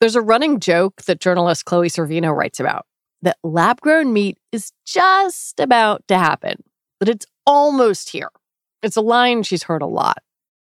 There's 0.00 0.16
a 0.16 0.20
running 0.20 0.60
joke 0.60 1.02
that 1.02 1.20
journalist 1.20 1.64
Chloe 1.64 1.88
Sorvino 1.88 2.36
writes 2.36 2.60
about 2.60 2.86
that 3.22 3.38
lab 3.42 3.80
grown 3.80 4.12
meat 4.12 4.38
is 4.52 4.70
just 4.84 5.58
about 5.58 6.06
to 6.08 6.18
happen, 6.18 6.62
that 7.00 7.08
it's 7.08 7.26
almost 7.46 8.10
here. 8.10 8.28
It's 8.82 8.96
a 8.96 9.00
line 9.00 9.42
she's 9.42 9.62
heard 9.62 9.80
a 9.80 9.86
lot. 9.86 10.18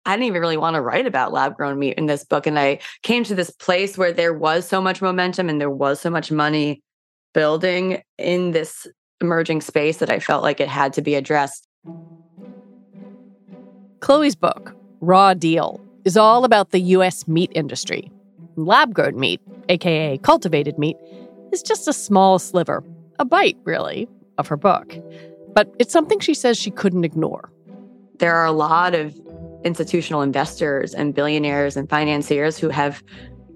I 0.06 0.14
didn't 0.14 0.28
even 0.28 0.42
really 0.42 0.58
want 0.58 0.76
to 0.76 0.82
write 0.82 1.08
about 1.08 1.34
lab 1.34 1.58
grown 1.58 1.80
meat 1.80 1.96
in 1.98 2.06
this 2.06 2.24
book. 2.24 2.46
And 2.46 2.60
I 2.60 2.80
came 3.02 3.24
to 3.24 3.34
this 3.34 3.50
place 3.50 3.98
where 3.98 4.14
there 4.14 4.34
was 4.34 4.68
so 4.68 4.80
much 4.80 5.02
momentum 5.02 5.50
and 5.50 5.60
there 5.60 5.72
was 5.72 6.00
so 6.00 6.12
much 6.12 6.32
money 6.32 6.84
building 7.34 8.04
in 8.20 8.52
this 8.52 8.86
emerging 9.22 9.62
space 9.62 9.98
that 9.98 10.12
I 10.12 10.20
felt 10.20 10.44
like 10.44 10.60
it 10.60 10.68
had 10.68 10.94
to 10.94 11.02
be 11.02 11.16
addressed. 11.16 11.68
Chloe's 14.02 14.36
book, 14.36 14.76
Raw 15.06 15.36
Deal, 15.36 15.80
is 16.04 16.18
all 16.18 16.46
about 16.46 16.72
the 16.72 16.80
US 16.80 17.28
meat 17.28 17.52
industry. 17.54 18.12
Lab 18.56 18.94
grown 18.94 19.20
meat, 19.20 19.40
aka 19.70 20.18
cultivated 20.20 20.80
meat, 20.80 20.98
is 21.52 21.62
just 21.62 21.88
a 21.88 21.94
small 21.94 22.40
sliver, 22.40 22.84
a 23.20 23.26
bite, 23.26 23.58
really, 23.66 24.08
of 24.40 24.48
her 24.48 24.58
book. 24.58 24.98
But 25.54 25.74
it's 25.78 25.94
something 25.94 26.20
she 26.20 26.34
says 26.34 26.58
she 26.58 26.72
couldn't 26.72 27.04
ignore. 27.04 27.52
There 28.18 28.36
are 28.36 28.46
a 28.46 28.52
lot 28.52 28.96
of 28.96 29.16
institutional 29.64 30.24
investors 30.24 30.96
and 30.96 31.14
billionaires 31.14 31.78
and 31.78 31.88
financiers 31.88 32.58
who 32.58 32.70
have 32.70 33.04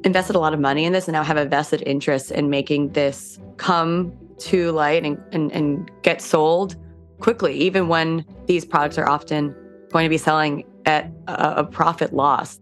invested 0.03 0.35
a 0.35 0.39
lot 0.39 0.53
of 0.53 0.59
money 0.59 0.85
in 0.85 0.93
this 0.93 1.07
and 1.07 1.13
now 1.13 1.23
have 1.23 1.37
a 1.37 1.45
vested 1.45 1.81
interest 1.85 2.31
in 2.31 2.49
making 2.49 2.89
this 2.93 3.39
come 3.57 4.13
to 4.37 4.71
light 4.71 5.03
and, 5.03 5.17
and, 5.31 5.51
and 5.51 5.89
get 6.03 6.21
sold 6.21 6.75
quickly, 7.19 7.55
even 7.55 7.87
when 7.87 8.23
these 8.45 8.65
products 8.65 8.97
are 8.97 9.09
often 9.09 9.55
going 9.91 10.05
to 10.05 10.09
be 10.09 10.17
selling 10.17 10.65
at 10.85 11.11
a, 11.27 11.59
a 11.59 11.63
profit 11.63 12.13
loss. 12.13 12.59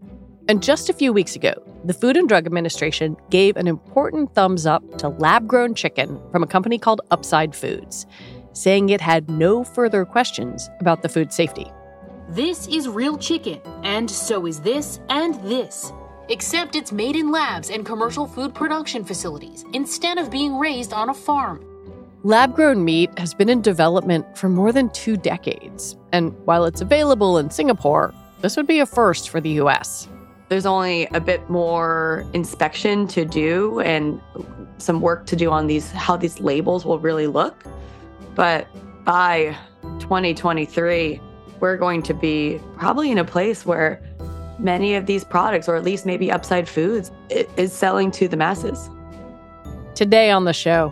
And 0.50 0.64
just 0.64 0.90
a 0.90 0.94
few 0.94 1.12
weeks 1.12 1.36
ago, 1.36 1.54
the 1.84 1.94
Food 1.94 2.16
and 2.18 2.28
Drug 2.28 2.46
Administration 2.46 3.18
gave 3.30 3.58
an 3.58 3.68
important 3.68 4.34
thumbs 4.34 4.66
up 4.66 4.98
to 5.00 5.10
lab 5.10 5.48
grown 5.48 5.76
chicken 5.76 6.22
from 6.32 6.42
a 6.44 6.48
company 6.48 6.78
called 6.78 7.02
Upside 7.12 7.56
Foods, 7.56 8.06
saying 8.54 8.90
it 8.90 9.02
had 9.02 9.30
no 9.30 9.64
further 9.64 10.06
questions 10.06 10.70
about 10.80 11.02
the 11.02 11.10
food 11.10 11.34
safety. 11.34 11.72
This 12.30 12.68
is 12.68 12.88
real 12.88 13.18
chicken, 13.18 13.62
and 13.84 14.10
so 14.10 14.46
is 14.46 14.62
this 14.62 15.00
and 15.10 15.36
this. 15.44 15.94
Except 16.30 16.76
it's 16.76 16.92
made 16.92 17.16
in 17.16 17.32
labs 17.32 17.70
and 17.70 17.86
commercial 17.86 18.28
food 18.28 18.54
production 18.54 19.06
facilities 19.06 19.64
instead 19.74 20.18
of 20.18 20.30
being 20.30 20.58
raised 20.60 20.92
on 20.92 21.10
a 21.10 21.14
farm. 21.14 21.66
Lab 22.24 22.56
grown 22.56 22.84
meat 22.84 23.18
has 23.20 23.36
been 23.36 23.48
in 23.48 23.62
development 23.62 24.36
for 24.36 24.50
more 24.50 24.72
than 24.72 24.90
two 24.90 25.18
decades. 25.18 25.96
And 26.12 26.36
while 26.46 26.66
it's 26.66 26.82
available 26.82 27.38
in 27.38 27.52
Singapore, 27.52 28.12
this 28.42 28.58
would 28.58 28.66
be 28.66 28.80
a 28.80 28.88
first 28.88 29.30
for 29.30 29.40
the 29.40 29.52
US. 29.62 30.10
There's 30.50 30.66
only 30.66 31.06
a 31.14 31.20
bit 31.20 31.48
more 31.48 32.26
inspection 32.34 33.08
to 33.10 33.24
do 33.24 33.82
and 33.82 34.20
some 34.80 35.00
work 35.00 35.28
to 35.28 35.36
do 35.36 35.52
on 35.52 35.68
these 35.68 35.92
how 35.92 36.18
these 36.18 36.40
labels 36.40 36.86
will 36.86 36.98
really 36.98 37.28
look. 37.28 37.64
But 38.34 38.68
by 39.06 39.56
2023, 40.00 41.22
we're 41.60 41.78
going 41.78 42.02
to 42.04 42.14
be 42.16 42.60
probably 42.78 43.12
in 43.12 43.20
a 43.20 43.26
place 43.26 43.64
where 43.64 44.02
many 44.58 44.96
of 44.96 45.06
these 45.06 45.24
products, 45.24 45.70
or 45.70 45.76
at 45.76 45.84
least 45.84 46.06
maybe 46.06 46.32
Upside 46.32 46.68
Foods, 46.68 47.12
is 47.30 47.72
selling 47.72 48.10
to 48.12 48.28
the 48.28 48.38
masses. 48.38 48.90
Today 49.94 50.32
on 50.32 50.46
the 50.46 50.54
show, 50.54 50.92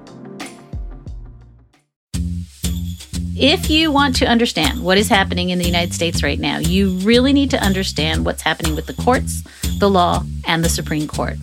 If 3.43 3.71
you 3.71 3.91
want 3.91 4.17
to 4.17 4.27
understand 4.27 4.83
what 4.83 4.99
is 4.99 5.09
happening 5.09 5.49
in 5.49 5.57
the 5.57 5.65
United 5.65 5.95
States 5.95 6.21
right 6.21 6.39
now, 6.39 6.59
you 6.59 6.91
really 6.99 7.33
need 7.33 7.49
to 7.49 7.57
understand 7.57 8.23
what's 8.23 8.43
happening 8.43 8.75
with 8.75 8.85
the 8.85 8.93
courts, 8.93 9.41
the 9.79 9.89
law, 9.89 10.23
and 10.45 10.63
the 10.63 10.69
Supreme 10.69 11.07
Court. 11.07 11.37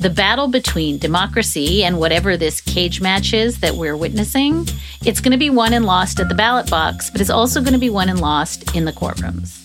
The 0.00 0.08
battle 0.08 0.48
between 0.48 0.96
democracy 0.96 1.84
and 1.84 1.98
whatever 1.98 2.38
this 2.38 2.62
cage 2.62 3.02
match 3.02 3.34
is 3.34 3.60
that 3.60 3.74
we're 3.74 3.94
witnessing, 3.94 4.66
it's 5.04 5.20
going 5.20 5.32
to 5.32 5.38
be 5.38 5.50
won 5.50 5.74
and 5.74 5.84
lost 5.84 6.18
at 6.18 6.30
the 6.30 6.34
ballot 6.34 6.70
box, 6.70 7.10
but 7.10 7.20
it's 7.20 7.28
also 7.28 7.60
going 7.60 7.74
to 7.74 7.78
be 7.78 7.90
won 7.90 8.08
and 8.08 8.22
lost 8.22 8.74
in 8.74 8.86
the 8.86 8.92
courtrooms. 8.92 9.60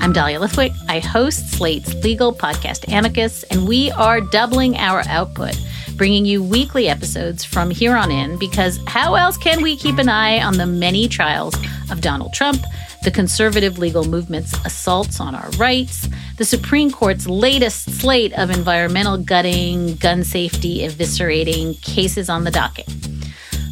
I'm 0.00 0.12
Dahlia 0.12 0.40
Lithwick. 0.40 0.74
I 0.88 0.98
host 0.98 1.52
Slate's 1.52 1.94
legal 2.02 2.34
podcast 2.34 2.92
Amicus, 2.92 3.44
and 3.44 3.68
we 3.68 3.92
are 3.92 4.20
doubling 4.20 4.76
our 4.78 5.04
output 5.06 5.56
bringing 6.00 6.24
you 6.24 6.42
weekly 6.42 6.88
episodes 6.88 7.44
from 7.44 7.70
here 7.70 7.94
on 7.94 8.10
in 8.10 8.38
because 8.38 8.80
how 8.86 9.16
else 9.16 9.36
can 9.36 9.60
we 9.60 9.76
keep 9.76 9.98
an 9.98 10.08
eye 10.08 10.42
on 10.42 10.56
the 10.56 10.64
many 10.64 11.06
trials 11.06 11.54
of 11.90 12.00
Donald 12.00 12.32
Trump, 12.32 12.64
the 13.04 13.10
conservative 13.10 13.78
legal 13.78 14.04
movement's 14.04 14.54
assaults 14.64 15.20
on 15.20 15.34
our 15.34 15.50
rights, 15.58 16.08
the 16.38 16.44
Supreme 16.46 16.90
Court's 16.90 17.26
latest 17.26 17.90
slate 17.90 18.32
of 18.38 18.48
environmental 18.48 19.18
gutting, 19.18 19.94
gun 19.96 20.24
safety 20.24 20.78
eviscerating 20.78 21.78
cases 21.82 22.30
on 22.30 22.44
the 22.44 22.50
docket? 22.50 22.88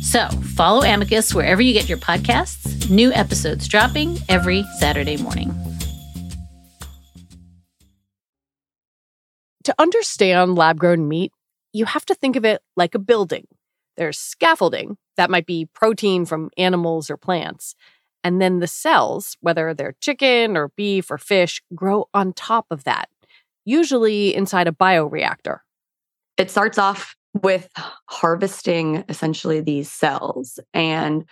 So 0.02 0.28
follow 0.54 0.82
Amicus 0.82 1.34
wherever 1.34 1.62
you 1.62 1.72
get 1.72 1.88
your 1.88 1.96
podcasts. 1.96 2.90
New 2.90 3.10
episodes 3.14 3.66
dropping 3.66 4.18
every 4.28 4.64
Saturday 4.78 5.16
morning. 5.16 5.50
To 9.64 9.74
understand 9.78 10.56
lab 10.56 10.78
grown 10.78 11.08
meat, 11.08 11.32
you 11.72 11.84
have 11.84 12.04
to 12.06 12.14
think 12.14 12.36
of 12.36 12.44
it 12.44 12.62
like 12.76 12.94
a 12.94 12.98
building. 12.98 13.46
There's 13.96 14.18
scaffolding, 14.18 14.96
that 15.16 15.30
might 15.30 15.46
be 15.46 15.68
protein 15.74 16.24
from 16.24 16.50
animals 16.56 17.10
or 17.10 17.16
plants. 17.16 17.74
And 18.24 18.40
then 18.40 18.60
the 18.60 18.66
cells, 18.66 19.36
whether 19.40 19.74
they're 19.74 19.96
chicken 20.00 20.56
or 20.56 20.70
beef 20.76 21.10
or 21.10 21.18
fish, 21.18 21.62
grow 21.74 22.08
on 22.14 22.32
top 22.32 22.66
of 22.70 22.84
that, 22.84 23.08
usually 23.64 24.34
inside 24.34 24.68
a 24.68 24.72
bioreactor. 24.72 25.58
It 26.36 26.50
starts 26.50 26.78
off 26.78 27.16
with 27.42 27.68
harvesting 28.08 29.04
essentially 29.08 29.60
these 29.60 29.90
cells 29.90 30.58
and 30.72 31.24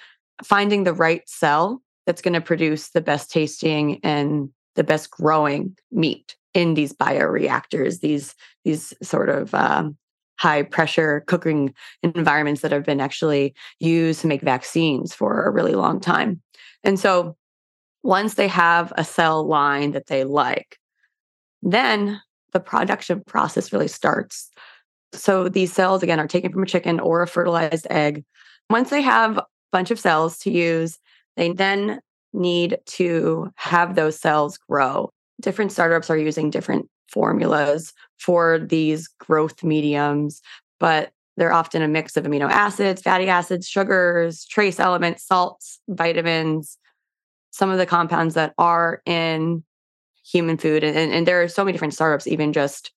finding 0.43 0.85
the 0.85 0.93
right 0.93 1.23
cell 1.29 1.83
that's 2.07 2.23
going 2.23 2.35
to 2.35 2.41
produce 2.41 2.91
the 2.91 3.01
best 3.01 3.31
tasting 3.31 4.01
and 4.03 4.51
the 4.75 4.85
best 4.85 5.11
growing 5.11 5.77
meat 5.91 6.37
in 6.55 6.75
these 6.75 6.93
bioreactors, 6.93 8.01
these 8.01 8.35
these 8.65 8.95
sort 9.03 9.29
of 9.29 9.55
um, 9.55 9.97
high 10.39 10.63
pressure 10.63 11.25
cooking 11.27 11.75
environments 12.03 12.61
that 12.63 12.73
have 12.73 12.85
been 12.85 13.01
actually 13.01 13.55
used 13.81 14.21
to 14.21 14.27
make 14.27 14.43
vaccines 14.43 15.15
for 15.15 15.45
a 15.45 15.51
really 15.51 15.75
long 15.75 16.01
time. 16.01 16.41
And 16.85 16.99
so 16.99 17.37
once 18.03 18.35
they 18.35 18.49
have 18.49 18.93
a 18.97 19.05
cell 19.05 19.47
line 19.47 19.93
that 19.93 20.07
they 20.07 20.25
like, 20.25 20.79
then 21.63 22.21
the 22.53 22.61
production 22.61 23.23
process 23.27 23.73
really 23.73 23.89
starts. 23.89 24.51
So 25.13 25.49
these 25.49 25.73
cells, 25.73 26.03
again, 26.03 26.21
are 26.21 26.29
taken 26.29 26.53
from 26.53 26.63
a 26.63 26.67
chicken 26.67 27.01
or 27.01 27.23
a 27.23 27.27
fertilized 27.27 27.87
egg. 27.91 28.25
once 28.71 28.91
they 28.91 29.03
have 29.03 29.39
a 29.39 29.47
bunch 29.73 29.91
of 29.91 29.99
cells 29.99 30.39
to 30.39 30.51
use, 30.51 30.99
they 31.37 31.53
then 31.53 32.01
need 32.33 32.79
to 32.87 33.51
have 33.57 33.95
those 33.95 34.19
cells 34.19 34.59
grow. 34.59 35.11
Different 35.41 35.73
startups 35.73 36.11
are 36.11 36.17
using 36.17 36.51
different 36.51 36.89
formulas 37.09 37.93
for 38.19 38.59
these 38.59 39.09
growth 39.09 39.63
mediums, 39.63 40.41
but 40.79 41.13
they're 41.37 41.53
often 41.53 41.83
a 41.83 41.89
mix 41.89 42.17
of 42.17 42.25
amino 42.25 42.51
acids, 42.51 43.03
fatty 43.03 43.29
acids, 43.29 43.69
sugars, 43.69 44.45
trace 44.47 44.81
elements, 44.81 45.27
salts, 45.27 45.81
vitamins, 45.89 46.79
some 47.51 47.71
of 47.71 47.79
the 47.79 47.87
compounds 47.87 48.35
that 48.35 48.55
are 48.59 49.03
in 49.07 49.63
human 50.25 50.57
food. 50.57 50.83
And, 50.83 51.13
and, 51.13 51.27
there 51.27 51.43
are 51.43 51.49
so 51.49 51.65
many 51.65 51.73
different 51.73 51.95
startups, 51.95 52.27
even 52.27 52.53
just 52.53 52.91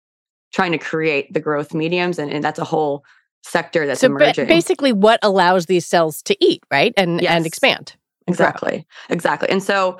trying 0.53 0.71
to 0.71 0.77
create 0.77 1.33
the 1.33 1.39
growth 1.39 1.73
mediums. 1.73 2.17
And, 2.17 2.31
and 2.31 2.44
that's 2.44 2.59
a 2.59 2.65
whole 2.65 3.03
sector 3.44 3.85
that's 3.85 4.01
so 4.01 4.07
emerging. 4.07 4.45
Ba- 4.45 4.53
basically, 4.53 4.94
what 4.94 5.19
allows 5.21 5.67
these 5.67 5.85
cells 5.85 6.21
to 6.23 6.35
eat, 6.44 6.63
right? 6.71 6.94
And, 6.97 7.21
yes, 7.21 7.31
and 7.31 7.45
expand. 7.45 7.95
Exactly. 8.27 8.85
Exactly. 9.09 9.50
And 9.50 9.61
so 9.61 10.00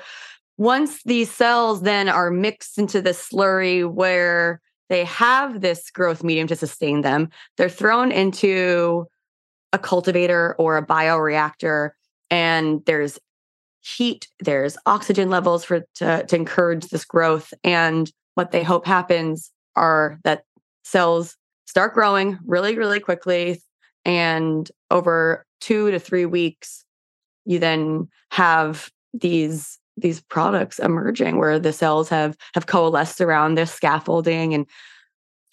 once 0.60 1.02
these 1.04 1.30
cells 1.30 1.80
then 1.80 2.06
are 2.06 2.30
mixed 2.30 2.76
into 2.76 3.00
the 3.00 3.12
slurry 3.12 3.90
where 3.90 4.60
they 4.90 5.06
have 5.06 5.62
this 5.62 5.90
growth 5.90 6.22
medium 6.22 6.46
to 6.46 6.54
sustain 6.54 7.00
them. 7.00 7.30
They're 7.56 7.70
thrown 7.70 8.12
into 8.12 9.06
a 9.72 9.78
cultivator 9.78 10.54
or 10.58 10.76
a 10.76 10.84
bioreactor, 10.86 11.92
and 12.30 12.82
there's 12.84 13.18
heat, 13.80 14.28
there's 14.40 14.76
oxygen 14.84 15.30
levels 15.30 15.64
for 15.64 15.86
to, 15.94 16.26
to 16.26 16.36
encourage 16.36 16.88
this 16.88 17.06
growth. 17.06 17.54
And 17.64 18.12
what 18.34 18.50
they 18.50 18.62
hope 18.62 18.84
happens 18.84 19.50
are 19.76 20.20
that 20.24 20.44
cells 20.84 21.38
start 21.64 21.94
growing 21.94 22.38
really, 22.44 22.76
really 22.76 23.00
quickly. 23.00 23.62
And 24.04 24.70
over 24.90 25.46
two 25.62 25.90
to 25.90 25.98
three 25.98 26.26
weeks, 26.26 26.84
you 27.46 27.58
then 27.58 28.08
have 28.30 28.90
these 29.14 29.78
these 30.00 30.20
products 30.20 30.78
emerging 30.78 31.38
where 31.38 31.58
the 31.58 31.72
cells 31.72 32.08
have 32.08 32.36
have 32.54 32.66
coalesced 32.66 33.20
around 33.20 33.54
this 33.54 33.72
scaffolding 33.72 34.54
and 34.54 34.66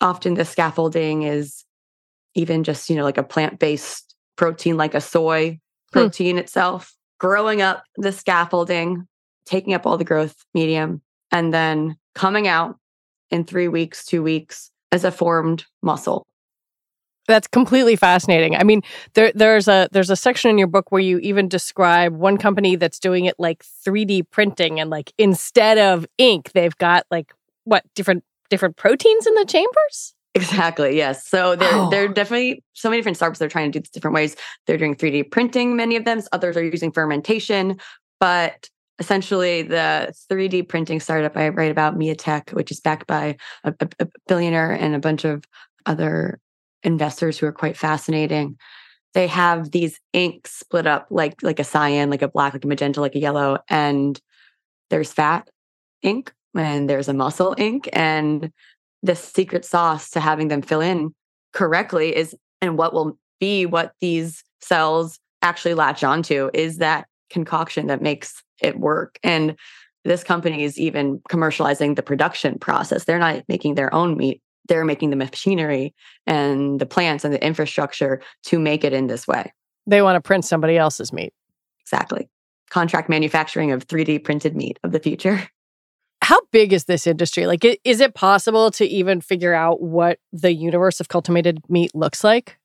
often 0.01 0.35
the 0.35 0.45
scaffolding 0.45 1.23
is 1.23 1.63
even 2.35 2.63
just 2.63 2.89
you 2.89 2.95
know 2.95 3.03
like 3.03 3.17
a 3.17 3.23
plant-based 3.23 4.15
protein 4.35 4.77
like 4.77 4.93
a 4.93 5.01
soy 5.01 5.51
hmm. 5.51 5.57
protein 5.91 6.35
hmm. 6.35 6.39
itself 6.39 6.95
growing 7.19 7.61
up 7.61 7.83
the 7.97 8.11
scaffolding 8.11 9.07
taking 9.45 9.73
up 9.73 9.85
all 9.85 9.97
the 9.97 10.03
growth 10.03 10.35
medium 10.53 11.01
and 11.31 11.53
then 11.53 11.95
coming 12.15 12.47
out 12.47 12.77
in 13.31 13.43
3 13.43 13.67
weeks 13.67 14.05
2 14.05 14.23
weeks 14.23 14.71
as 14.91 15.03
a 15.03 15.11
formed 15.11 15.65
muscle 15.81 16.25
that's 17.27 17.47
completely 17.47 17.95
fascinating. 17.95 18.55
I 18.55 18.63
mean, 18.63 18.81
there 19.13 19.31
there's 19.35 19.67
a 19.67 19.87
there's 19.91 20.09
a 20.09 20.15
section 20.15 20.49
in 20.49 20.57
your 20.57 20.67
book 20.67 20.91
where 20.91 21.01
you 21.01 21.19
even 21.19 21.47
describe 21.47 22.13
one 22.13 22.37
company 22.37 22.75
that's 22.75 22.99
doing 22.99 23.25
it 23.25 23.35
like 23.37 23.63
3D 23.85 24.29
printing 24.31 24.79
and 24.79 24.89
like 24.89 25.13
instead 25.17 25.77
of 25.77 26.05
ink, 26.17 26.51
they've 26.53 26.77
got 26.77 27.05
like 27.11 27.33
what 27.65 27.83
different 27.95 28.23
different 28.49 28.77
proteins 28.77 29.27
in 29.27 29.35
the 29.35 29.45
chambers? 29.45 30.13
Exactly. 30.33 30.95
Yes. 30.95 31.27
So 31.27 31.55
there, 31.55 31.69
oh. 31.71 31.89
there 31.89 32.05
are 32.05 32.07
definitely 32.07 32.63
so 32.73 32.89
many 32.89 32.99
different 32.99 33.17
startups 33.17 33.39
They're 33.39 33.49
trying 33.49 33.71
to 33.71 33.79
do 33.79 33.81
this 33.81 33.89
different 33.89 34.13
ways. 34.13 34.35
They're 34.65 34.77
doing 34.77 34.95
3D 34.95 35.31
printing, 35.31 35.75
many 35.75 35.95
of 35.95 36.05
them. 36.05 36.21
Others 36.31 36.57
are 36.57 36.63
using 36.63 36.91
fermentation. 36.91 37.79
But 38.19 38.69
essentially, 38.99 39.63
the 39.63 40.13
3D 40.29 40.67
printing 40.67 40.99
startup 40.99 41.35
I 41.35 41.49
write 41.49 41.71
about, 41.71 41.97
MeaTech, 41.97 42.53
which 42.53 42.71
is 42.71 42.79
backed 42.79 43.07
by 43.07 43.37
a, 43.63 43.73
a, 43.79 43.87
a 43.99 44.07
billionaire 44.27 44.71
and 44.71 44.95
a 44.95 44.99
bunch 44.99 45.25
of 45.25 45.43
other 45.87 46.39
investors 46.83 47.37
who 47.37 47.45
are 47.45 47.51
quite 47.51 47.77
fascinating. 47.77 48.57
They 49.13 49.27
have 49.27 49.71
these 49.71 49.99
inks 50.13 50.51
split 50.51 50.85
up 50.85 51.07
like 51.09 51.41
like 51.41 51.59
a 51.59 51.63
cyan, 51.63 52.09
like 52.09 52.21
a 52.21 52.27
black, 52.27 52.53
like 52.53 52.65
a 52.65 52.67
magenta, 52.67 53.01
like 53.01 53.15
a 53.15 53.19
yellow, 53.19 53.59
and 53.69 54.19
there's 54.89 55.11
fat 55.11 55.49
ink 56.03 56.33
and 56.55 56.89
there's 56.89 57.07
a 57.07 57.13
muscle 57.13 57.55
ink 57.57 57.89
and 57.93 58.51
the 59.03 59.15
secret 59.15 59.65
sauce 59.65 60.09
to 60.11 60.19
having 60.19 60.47
them 60.47 60.61
fill 60.61 60.81
in 60.81 61.13
correctly 61.53 62.15
is 62.15 62.35
and 62.61 62.77
what 62.77 62.93
will 62.93 63.17
be 63.39 63.65
what 63.65 63.93
these 64.01 64.43
cells 64.61 65.19
actually 65.41 65.73
latch 65.73 66.03
onto 66.03 66.49
is 66.53 66.77
that 66.77 67.07
concoction 67.29 67.87
that 67.87 68.01
makes 68.01 68.41
it 68.61 68.79
work. 68.79 69.19
And 69.23 69.55
this 70.03 70.23
company 70.23 70.63
is 70.63 70.79
even 70.79 71.19
commercializing 71.29 71.95
the 71.95 72.03
production 72.03 72.57
process. 72.57 73.03
They're 73.03 73.19
not 73.19 73.43
making 73.47 73.75
their 73.75 73.93
own 73.93 74.17
meat 74.17 74.41
they're 74.67 74.85
making 74.85 75.09
the 75.09 75.15
machinery 75.15 75.93
and 76.25 76.79
the 76.79 76.85
plants 76.85 77.23
and 77.23 77.33
the 77.33 77.43
infrastructure 77.45 78.21
to 78.43 78.59
make 78.59 78.83
it 78.83 78.93
in 78.93 79.07
this 79.07 79.27
way. 79.27 79.53
They 79.85 80.01
want 80.01 80.15
to 80.15 80.21
print 80.21 80.45
somebody 80.45 80.77
else's 80.77 81.13
meat. 81.13 81.33
Exactly. 81.81 82.29
Contract 82.69 83.09
manufacturing 83.09 83.71
of 83.71 83.87
3D 83.87 84.23
printed 84.23 84.55
meat 84.55 84.77
of 84.83 84.91
the 84.91 84.99
future. 84.99 85.47
How 86.21 86.39
big 86.51 86.73
is 86.73 86.85
this 86.85 87.07
industry? 87.07 87.45
Like, 87.45 87.63
is 87.85 88.01
it 88.01 88.13
possible 88.13 88.71
to 88.71 88.85
even 88.85 89.21
figure 89.21 89.53
out 89.53 89.81
what 89.81 90.19
the 90.33 90.51
universe 90.51 90.99
of 90.99 91.07
cultivated 91.07 91.59
meat 91.69 91.91
looks 91.93 92.23
like? 92.23 92.57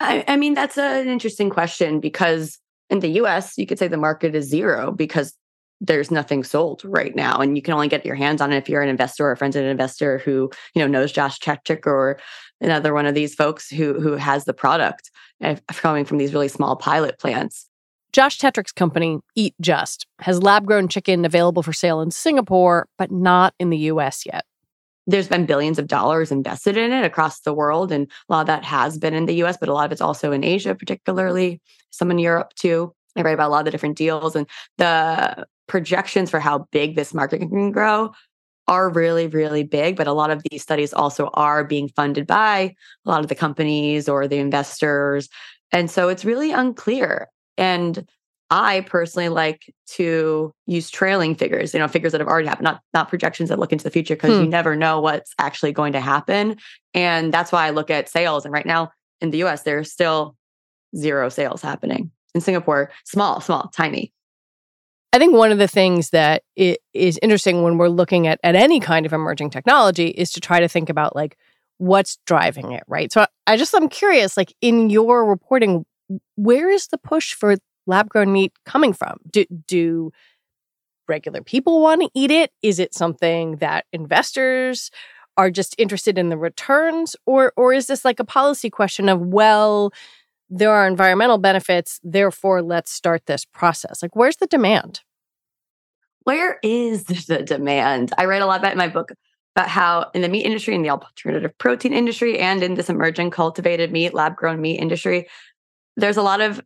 I, 0.00 0.24
I 0.28 0.36
mean, 0.36 0.54
that's 0.54 0.76
an 0.76 1.08
interesting 1.08 1.48
question 1.48 2.00
because 2.00 2.58
in 2.90 3.00
the 3.00 3.08
US, 3.22 3.56
you 3.56 3.66
could 3.66 3.78
say 3.78 3.88
the 3.88 3.96
market 3.96 4.34
is 4.34 4.48
zero 4.48 4.90
because 4.90 5.34
there's 5.80 6.10
nothing 6.10 6.42
sold 6.42 6.82
right 6.84 7.14
now 7.14 7.38
and 7.38 7.56
you 7.56 7.62
can 7.62 7.74
only 7.74 7.88
get 7.88 8.04
your 8.04 8.14
hands 8.14 8.40
on 8.40 8.52
it 8.52 8.56
if 8.56 8.68
you're 8.68 8.82
an 8.82 8.88
investor 8.88 9.26
or 9.26 9.32
a 9.32 9.36
friend 9.36 9.54
of 9.54 9.62
an 9.62 9.68
investor 9.68 10.18
who 10.18 10.50
you 10.74 10.82
know 10.82 10.88
knows 10.88 11.12
josh 11.12 11.38
Tetrick 11.38 11.86
or 11.86 12.18
another 12.60 12.92
one 12.92 13.06
of 13.06 13.14
these 13.14 13.34
folks 13.34 13.70
who 13.70 14.00
who 14.00 14.16
has 14.16 14.44
the 14.44 14.54
product 14.54 15.10
eh, 15.40 15.56
coming 15.68 16.04
from 16.04 16.18
these 16.18 16.32
really 16.32 16.48
small 16.48 16.76
pilot 16.76 17.18
plants. 17.18 17.66
Josh 18.12 18.38
Tetrick's 18.38 18.72
company 18.72 19.20
eat 19.36 19.54
just 19.60 20.06
has 20.18 20.42
lab 20.42 20.66
grown 20.66 20.88
chicken 20.88 21.24
available 21.24 21.62
for 21.62 21.72
sale 21.72 22.00
in 22.00 22.10
singapore 22.10 22.88
but 22.96 23.10
not 23.10 23.54
in 23.58 23.70
the 23.70 23.78
us 23.78 24.24
yet. 24.26 24.44
There's 25.06 25.28
been 25.28 25.46
billions 25.46 25.78
of 25.78 25.86
dollars 25.86 26.30
invested 26.30 26.76
in 26.76 26.92
it 26.92 27.04
across 27.04 27.40
the 27.40 27.54
world 27.54 27.92
and 27.92 28.10
a 28.28 28.32
lot 28.32 28.40
of 28.40 28.46
that 28.48 28.64
has 28.64 28.98
been 28.98 29.14
in 29.14 29.26
the 29.26 29.34
us 29.44 29.56
but 29.58 29.68
a 29.68 29.74
lot 29.74 29.86
of 29.86 29.92
it's 29.92 30.00
also 30.00 30.32
in 30.32 30.44
asia 30.44 30.74
particularly 30.74 31.60
some 31.90 32.10
in 32.10 32.18
europe 32.18 32.52
too 32.54 32.92
I 33.16 33.22
write 33.22 33.34
about 33.34 33.48
a 33.48 33.52
lot 33.52 33.60
of 33.60 33.64
the 33.64 33.70
different 33.70 33.96
deals 33.96 34.36
and 34.36 34.46
the 34.76 35.46
projections 35.68 36.30
for 36.30 36.40
how 36.40 36.66
big 36.72 36.96
this 36.96 37.14
market 37.14 37.38
can 37.38 37.70
grow 37.70 38.12
are 38.66 38.90
really, 38.90 39.26
really 39.26 39.62
big. 39.62 39.96
But 39.96 40.06
a 40.06 40.12
lot 40.12 40.30
of 40.30 40.42
these 40.50 40.62
studies 40.62 40.92
also 40.92 41.30
are 41.34 41.64
being 41.64 41.88
funded 41.88 42.26
by 42.26 42.74
a 43.06 43.10
lot 43.10 43.20
of 43.20 43.28
the 43.28 43.34
companies 43.34 44.08
or 44.08 44.28
the 44.28 44.38
investors. 44.38 45.28
And 45.72 45.90
so 45.90 46.08
it's 46.08 46.24
really 46.24 46.52
unclear. 46.52 47.28
And 47.56 48.06
I 48.50 48.80
personally 48.82 49.28
like 49.28 49.72
to 49.88 50.52
use 50.66 50.90
trailing 50.90 51.34
figures, 51.34 51.74
you 51.74 51.80
know, 51.80 51.88
figures 51.88 52.12
that 52.12 52.20
have 52.20 52.28
already 52.28 52.48
happened, 52.48 52.64
not 52.64 52.80
not 52.94 53.08
projections 53.08 53.50
that 53.50 53.58
look 53.58 53.72
into 53.72 53.84
the 53.84 53.90
future 53.90 54.16
because 54.16 54.36
hmm. 54.36 54.44
you 54.44 54.48
never 54.48 54.74
know 54.74 55.00
what's 55.00 55.34
actually 55.38 55.72
going 55.72 55.92
to 55.92 56.00
happen. 56.00 56.56
And 56.94 57.32
that's 57.32 57.52
why 57.52 57.66
I 57.66 57.70
look 57.70 57.90
at 57.90 58.08
sales. 58.08 58.44
And 58.44 58.52
right 58.52 58.64
now 58.64 58.90
in 59.20 59.30
the 59.30 59.42
US, 59.44 59.62
there's 59.62 59.92
still 59.92 60.34
zero 60.96 61.28
sales 61.28 61.60
happening. 61.60 62.10
In 62.34 62.40
Singapore, 62.40 62.90
small, 63.04 63.40
small, 63.40 63.70
tiny. 63.74 64.12
I 65.12 65.18
think 65.18 65.34
one 65.34 65.52
of 65.52 65.58
the 65.58 65.68
things 65.68 66.10
that 66.10 66.42
is 66.56 67.18
interesting 67.22 67.62
when 67.62 67.78
we're 67.78 67.88
looking 67.88 68.26
at, 68.26 68.38
at 68.42 68.54
any 68.54 68.78
kind 68.78 69.06
of 69.06 69.12
emerging 69.12 69.50
technology 69.50 70.08
is 70.08 70.30
to 70.32 70.40
try 70.40 70.60
to 70.60 70.68
think 70.68 70.90
about 70.90 71.16
like 71.16 71.38
what's 71.78 72.18
driving 72.26 72.72
it, 72.72 72.82
right? 72.86 73.10
So 73.10 73.26
I 73.46 73.56
just 73.56 73.74
I'm 73.74 73.88
curious, 73.88 74.36
like 74.36 74.52
in 74.60 74.90
your 74.90 75.24
reporting, 75.24 75.86
where 76.36 76.70
is 76.70 76.88
the 76.88 76.98
push 76.98 77.34
for 77.34 77.56
lab 77.86 78.08
grown 78.10 78.32
meat 78.32 78.52
coming 78.66 78.92
from? 78.92 79.16
Do 79.30 79.46
do 79.66 80.12
regular 81.08 81.42
people 81.42 81.80
want 81.80 82.02
to 82.02 82.10
eat 82.14 82.30
it? 82.30 82.50
Is 82.62 82.78
it 82.78 82.92
something 82.94 83.56
that 83.56 83.86
investors 83.92 84.90
are 85.38 85.50
just 85.50 85.74
interested 85.78 86.18
in 86.18 86.28
the 86.28 86.36
returns, 86.36 87.16
or 87.24 87.52
or 87.56 87.72
is 87.72 87.86
this 87.86 88.04
like 88.04 88.20
a 88.20 88.24
policy 88.24 88.68
question 88.68 89.08
of 89.08 89.20
well? 89.20 89.92
There 90.50 90.70
are 90.70 90.86
environmental 90.86 91.38
benefits, 91.38 92.00
therefore 92.02 92.62
let's 92.62 92.90
start 92.90 93.26
this 93.26 93.44
process. 93.44 94.02
Like, 94.02 94.16
where's 94.16 94.36
the 94.36 94.46
demand? 94.46 95.00
Where 96.22 96.58
is 96.62 97.04
the 97.26 97.42
demand? 97.42 98.12
I 98.18 98.24
write 98.24 98.42
a 98.42 98.46
lot 98.46 98.60
about 98.60 98.72
in 98.72 98.78
my 98.78 98.88
book 98.88 99.12
about 99.56 99.68
how 99.68 100.10
in 100.14 100.22
the 100.22 100.28
meat 100.28 100.44
industry, 100.44 100.74
in 100.74 100.82
the 100.82 100.90
alternative 100.90 101.56
protein 101.58 101.92
industry, 101.92 102.38
and 102.38 102.62
in 102.62 102.74
this 102.74 102.88
emerging 102.88 103.30
cultivated 103.30 103.90
meat, 103.90 104.14
lab 104.14 104.36
grown 104.36 104.60
meat 104.60 104.78
industry, 104.78 105.26
there's 105.96 106.16
a 106.16 106.22
lot 106.22 106.40
of 106.40 106.60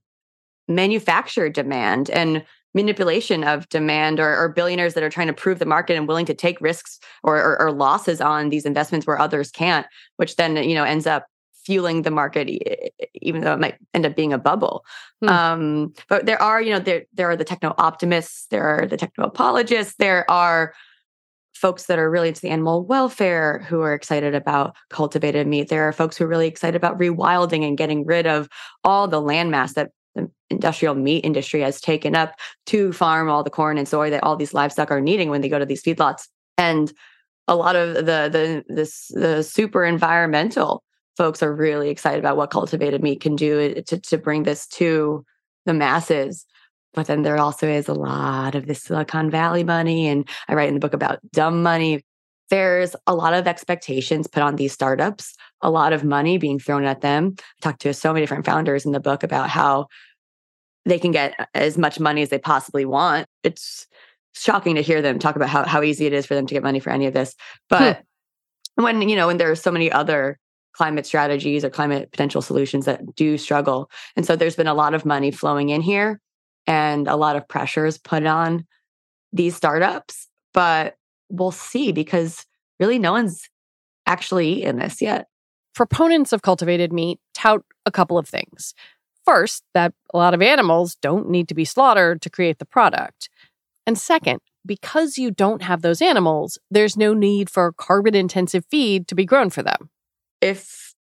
manufactured 0.68 1.54
demand 1.54 2.10
and 2.10 2.44
manipulation 2.74 3.44
of 3.44 3.68
demand 3.68 4.20
or, 4.20 4.36
or, 4.36 4.48
billionaires 4.48 4.94
that 4.94 5.02
are 5.02 5.10
trying 5.10 5.26
to 5.26 5.32
prove 5.32 5.58
the 5.58 5.66
market 5.66 5.94
and 5.94 6.08
willing 6.08 6.24
to 6.24 6.34
take 6.34 6.60
risks 6.60 6.98
or, 7.22 7.36
or, 7.36 7.60
or, 7.60 7.72
losses 7.72 8.20
on 8.20 8.48
these 8.48 8.64
investments 8.64 9.06
where 9.06 9.18
others 9.18 9.50
can't 9.50 9.86
which 10.16 10.36
then 10.36 10.56
you 10.56 10.74
know 10.74 10.84
ends 10.84 11.06
up 11.06 11.26
fueling 11.64 12.02
the 12.02 12.10
market, 12.10 12.48
even 13.14 13.42
though 13.42 13.54
it 13.54 13.60
might 13.60 13.76
end 13.94 14.06
up 14.06 14.16
being 14.16 14.32
a 14.32 14.38
bubble. 14.38 14.84
Hmm. 15.20 15.28
Um, 15.28 15.94
but 16.08 16.26
there 16.26 16.40
are, 16.40 16.60
you 16.60 16.72
know, 16.72 16.78
there 16.78 17.04
there 17.12 17.30
are 17.30 17.36
the 17.36 17.44
techno 17.44 17.74
optimists, 17.78 18.46
there 18.50 18.64
are 18.64 18.86
the 18.86 18.96
techno 18.96 19.24
apologists, 19.24 19.94
there 19.98 20.28
are 20.30 20.74
folks 21.54 21.86
that 21.86 21.98
are 21.98 22.10
really 22.10 22.28
into 22.28 22.40
the 22.40 22.48
animal 22.48 22.84
welfare 22.84 23.64
who 23.68 23.80
are 23.82 23.94
excited 23.94 24.34
about 24.34 24.74
cultivated 24.90 25.46
meat. 25.46 25.68
There 25.68 25.86
are 25.86 25.92
folks 25.92 26.16
who 26.16 26.24
are 26.24 26.28
really 26.28 26.48
excited 26.48 26.76
about 26.76 26.98
rewilding 26.98 27.66
and 27.66 27.78
getting 27.78 28.04
rid 28.04 28.26
of 28.26 28.48
all 28.82 29.06
the 29.06 29.22
landmass 29.22 29.74
that 29.74 29.90
the 30.14 30.28
industrial 30.50 30.94
meat 30.94 31.24
industry 31.24 31.60
has 31.60 31.80
taken 31.80 32.16
up 32.16 32.34
to 32.66 32.92
farm 32.92 33.30
all 33.30 33.44
the 33.44 33.50
corn 33.50 33.78
and 33.78 33.86
soy 33.86 34.10
that 34.10 34.24
all 34.24 34.36
these 34.36 34.52
livestock 34.52 34.90
are 34.90 35.00
needing 35.00 35.30
when 35.30 35.40
they 35.40 35.48
go 35.48 35.58
to 35.58 35.64
these 35.64 35.82
feedlots. 35.82 36.26
And 36.58 36.92
a 37.48 37.56
lot 37.56 37.76
of 37.76 37.94
the 37.94 38.02
the 38.02 38.64
this 38.68 39.08
the 39.14 39.42
super 39.42 39.84
environmental 39.84 40.82
folks 41.16 41.42
are 41.42 41.52
really 41.52 41.90
excited 41.90 42.18
about 42.18 42.36
what 42.36 42.50
cultivated 42.50 43.02
meat 43.02 43.20
can 43.20 43.36
do 43.36 43.74
to, 43.82 43.98
to 43.98 44.18
bring 44.18 44.44
this 44.44 44.66
to 44.66 45.24
the 45.66 45.74
masses. 45.74 46.46
But 46.94 47.06
then 47.06 47.22
there 47.22 47.38
also 47.38 47.66
is 47.68 47.88
a 47.88 47.94
lot 47.94 48.54
of 48.54 48.66
this 48.66 48.82
Silicon 48.82 49.30
Valley 49.30 49.64
money. 49.64 50.08
And 50.08 50.28
I 50.48 50.54
write 50.54 50.68
in 50.68 50.74
the 50.74 50.80
book 50.80 50.94
about 50.94 51.20
dumb 51.32 51.62
money. 51.62 52.04
There's 52.50 52.94
a 53.06 53.14
lot 53.14 53.32
of 53.32 53.46
expectations 53.46 54.26
put 54.26 54.42
on 54.42 54.56
these 54.56 54.72
startups, 54.72 55.34
a 55.62 55.70
lot 55.70 55.94
of 55.94 56.04
money 56.04 56.36
being 56.36 56.58
thrown 56.58 56.84
at 56.84 57.00
them. 57.00 57.34
I 57.38 57.42
talked 57.62 57.80
to 57.82 57.94
so 57.94 58.12
many 58.12 58.22
different 58.22 58.44
founders 58.44 58.84
in 58.84 58.92
the 58.92 59.00
book 59.00 59.22
about 59.22 59.48
how 59.48 59.86
they 60.84 60.98
can 60.98 61.12
get 61.12 61.48
as 61.54 61.78
much 61.78 61.98
money 61.98 62.22
as 62.22 62.28
they 62.28 62.38
possibly 62.38 62.84
want. 62.84 63.26
It's 63.42 63.86
shocking 64.34 64.74
to 64.74 64.82
hear 64.82 65.00
them 65.00 65.18
talk 65.18 65.36
about 65.36 65.48
how, 65.48 65.64
how 65.64 65.82
easy 65.82 66.06
it 66.06 66.12
is 66.12 66.26
for 66.26 66.34
them 66.34 66.46
to 66.46 66.54
get 66.54 66.62
money 66.62 66.80
for 66.80 66.90
any 66.90 67.06
of 67.06 67.14
this. 67.14 67.34
But 67.70 68.02
hmm. 68.76 68.84
when, 68.84 69.08
you 69.08 69.16
know, 69.16 69.28
when 69.28 69.38
there 69.38 69.50
are 69.50 69.56
so 69.56 69.70
many 69.70 69.90
other 69.90 70.38
climate 70.72 71.06
strategies 71.06 71.64
or 71.64 71.70
climate 71.70 72.10
potential 72.10 72.42
solutions 72.42 72.86
that 72.86 73.14
do 73.14 73.38
struggle. 73.38 73.90
And 74.16 74.26
so 74.26 74.36
there's 74.36 74.56
been 74.56 74.66
a 74.66 74.74
lot 74.74 74.94
of 74.94 75.04
money 75.04 75.30
flowing 75.30 75.68
in 75.68 75.80
here 75.80 76.20
and 76.66 77.08
a 77.08 77.16
lot 77.16 77.36
of 77.36 77.48
pressures 77.48 77.98
put 77.98 78.24
on 78.26 78.66
these 79.32 79.56
startups, 79.56 80.28
but 80.52 80.96
we'll 81.30 81.50
see 81.50 81.92
because 81.92 82.46
really 82.78 82.98
no 82.98 83.12
one's 83.12 83.48
actually 84.06 84.62
in 84.62 84.78
this 84.78 85.00
yet. 85.00 85.26
Proponents 85.74 86.32
of 86.32 86.42
cultivated 86.42 86.92
meat 86.92 87.18
tout 87.34 87.64
a 87.86 87.90
couple 87.90 88.18
of 88.18 88.28
things. 88.28 88.74
First, 89.24 89.62
that 89.72 89.94
a 90.12 90.18
lot 90.18 90.34
of 90.34 90.42
animals 90.42 90.96
don't 90.96 91.30
need 91.30 91.48
to 91.48 91.54
be 91.54 91.64
slaughtered 91.64 92.20
to 92.22 92.30
create 92.30 92.58
the 92.58 92.66
product. 92.66 93.30
And 93.86 93.96
second, 93.96 94.40
because 94.66 95.16
you 95.16 95.30
don't 95.30 95.62
have 95.62 95.82
those 95.82 96.02
animals, 96.02 96.58
there's 96.70 96.96
no 96.96 97.14
need 97.14 97.48
for 97.48 97.72
carbon 97.72 98.14
intensive 98.14 98.64
feed 98.70 99.08
to 99.08 99.14
be 99.14 99.24
grown 99.24 99.50
for 99.50 99.62
them 99.62 99.90
if 100.42 100.94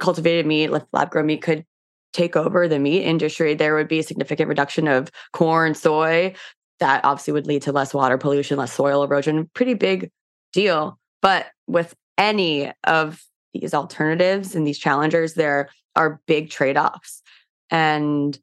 cultivated 0.00 0.46
meat, 0.46 0.68
like 0.68 0.84
lab 0.92 1.10
grown 1.10 1.26
meat, 1.26 1.42
could 1.42 1.64
take 2.12 2.34
over 2.34 2.66
the 2.66 2.78
meat 2.78 3.02
industry, 3.02 3.54
there 3.54 3.74
would 3.74 3.88
be 3.88 4.00
a 4.00 4.02
significant 4.02 4.48
reduction 4.48 4.88
of 4.88 5.10
corn, 5.32 5.74
soy. 5.74 6.34
That 6.80 7.04
obviously 7.04 7.32
would 7.32 7.46
lead 7.46 7.62
to 7.62 7.72
less 7.72 7.94
water 7.94 8.18
pollution, 8.18 8.58
less 8.58 8.72
soil 8.72 9.02
erosion. 9.02 9.48
Pretty 9.54 9.74
big 9.74 10.10
deal. 10.52 10.98
But 11.22 11.46
with 11.66 11.94
any 12.18 12.72
of 12.84 13.22
these 13.54 13.74
alternatives 13.74 14.54
and 14.54 14.66
these 14.66 14.78
challengers, 14.78 15.34
there 15.34 15.68
are 15.94 16.20
big 16.26 16.50
trade 16.50 16.76
offs. 16.76 17.22
And 17.70 18.38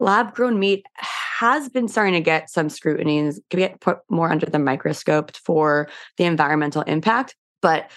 lab 0.00 0.34
grown 0.34 0.58
meat 0.58 0.86
has 0.96 1.68
been 1.68 1.88
starting 1.88 2.14
to 2.14 2.20
get 2.20 2.50
some 2.50 2.68
scrutiny 2.68 3.18
and 3.18 3.34
get 3.50 3.80
put 3.80 3.98
more 4.08 4.30
under 4.30 4.46
the 4.46 4.58
microscope 4.58 5.36
for 5.36 5.88
the 6.16 6.24
environmental 6.24 6.82
impact. 6.82 7.36
But 7.60 7.90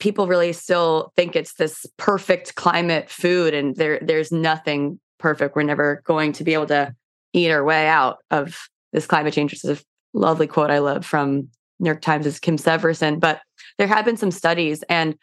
people 0.00 0.26
really 0.26 0.52
still 0.52 1.12
think 1.14 1.36
it's 1.36 1.54
this 1.54 1.86
perfect 1.96 2.56
climate 2.56 3.08
food 3.08 3.54
and 3.54 3.76
there 3.76 4.00
there's 4.02 4.32
nothing 4.32 4.98
perfect. 5.18 5.54
We're 5.54 5.62
never 5.62 6.02
going 6.04 6.32
to 6.32 6.44
be 6.44 6.54
able 6.54 6.66
to 6.66 6.94
eat 7.32 7.50
our 7.50 7.62
way 7.62 7.86
out 7.86 8.18
of 8.30 8.58
this 8.92 9.06
climate 9.06 9.32
change 9.32 9.52
this 9.52 9.64
is 9.64 9.80
a 9.80 9.84
lovely 10.18 10.48
quote 10.48 10.68
i 10.68 10.80
love 10.80 11.06
from 11.06 11.48
new 11.78 11.86
york 11.90 12.00
times' 12.00 12.40
kim 12.40 12.56
severson. 12.56 13.20
But 13.20 13.40
there 13.78 13.86
have 13.86 14.04
been 14.04 14.16
some 14.16 14.32
studies 14.32 14.82
and 14.88 15.16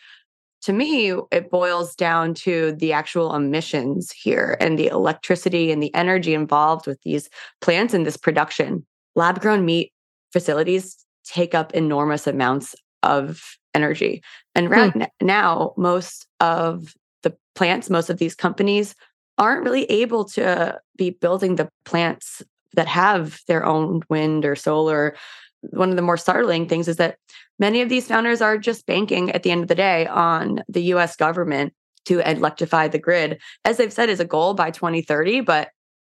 to 0.62 0.74
me 0.74 1.14
it 1.32 1.52
boils 1.52 1.96
down 1.96 2.34
to 2.34 2.72
the 2.74 2.94
actual 2.94 3.36
emissions 3.36 4.12
here 4.12 4.58
and 4.60 4.80
the 4.80 4.88
electricity 4.88 5.72
and 5.72 5.84
the 5.84 5.94
energy 5.94 6.34
involved 6.34 6.88
with 6.88 7.02
these 7.04 7.30
plants 7.62 7.94
and 7.94 8.06
this 8.06 8.18
production. 8.18 8.86
Lab 9.16 9.42
grown 9.42 9.66
meat 9.66 9.92
facilities 10.32 10.98
take 11.26 11.54
up 11.54 11.74
enormous 11.74 12.26
amounts 12.26 12.76
of 13.04 13.58
energy. 13.74 14.24
And 14.56 14.70
right 14.70 14.92
hmm. 14.92 15.04
now, 15.22 15.74
most 15.77 16.27
of 16.39 16.96
the 17.24 17.36
plants, 17.56 17.89
most 17.89 18.10
of 18.10 18.18
these 18.18 18.36
companies 18.36 18.96
aren't 19.38 19.63
really 19.63 19.86
able 19.86 20.25
to 20.25 20.80
be 20.98 21.12
building 21.12 21.56
the 21.56 21.70
plants 21.86 22.42
that 22.74 22.88
have 22.88 23.39
their 23.48 23.66
own 23.66 24.01
wind 24.10 24.46
or 24.46 24.56
solar. 24.56 25.16
One 25.62 25.89
of 25.89 25.96
the 25.96 26.01
more 26.01 26.18
startling 26.18 26.68
things 26.68 26.88
is 26.88 26.98
that 26.98 27.18
many 27.60 27.82
of 27.82 27.89
these 27.89 28.08
founders 28.08 28.42
are 28.42 28.58
just 28.58 28.86
banking 28.86 29.32
at 29.32 29.44
the 29.44 29.51
end 29.51 29.62
of 29.62 29.68
the 29.68 29.75
day 29.75 30.08
on 30.08 30.63
the 30.68 30.84
US 30.94 31.16
government 31.16 31.74
to 32.06 32.20
electrify 32.20 32.88
the 32.88 33.00
grid. 33.00 33.39
As 33.66 33.77
they've 33.77 33.94
said, 33.94 34.10
is 34.10 34.20
a 34.20 34.25
goal 34.25 34.54
by 34.54 34.72
2030, 34.72 35.42
but 35.42 35.70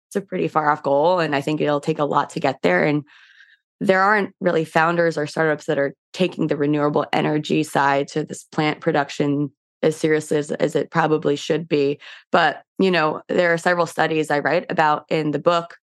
it's 0.07 0.15
a 0.15 0.21
pretty 0.21 0.47
far 0.47 0.71
off 0.71 0.83
goal. 0.83 1.19
And 1.19 1.35
I 1.35 1.41
think 1.41 1.61
it'll 1.61 1.81
take 1.81 1.99
a 1.99 2.05
lot 2.05 2.31
to 2.31 2.39
get 2.39 2.61
there. 2.61 2.83
And 2.83 3.03
there 3.81 4.01
aren't 4.01 4.33
really 4.39 4.63
founders 4.63 5.17
or 5.17 5.25
startups 5.25 5.65
that 5.65 5.79
are 5.79 5.95
taking 6.13 6.47
the 6.47 6.55
renewable 6.55 7.05
energy 7.11 7.63
side 7.63 8.07
to 8.07 8.23
this 8.23 8.43
plant 8.43 8.79
production 8.79 9.51
as 9.81 9.97
seriously 9.97 10.37
as, 10.37 10.51
as 10.51 10.75
it 10.75 10.91
probably 10.91 11.35
should 11.35 11.67
be. 11.67 11.99
But, 12.31 12.61
you 12.77 12.91
know, 12.91 13.23
there 13.27 13.51
are 13.51 13.57
several 13.57 13.87
studies 13.87 14.29
I 14.29 14.37
write 14.37 14.67
about 14.69 15.05
in 15.09 15.31
the 15.31 15.39
book 15.39 15.77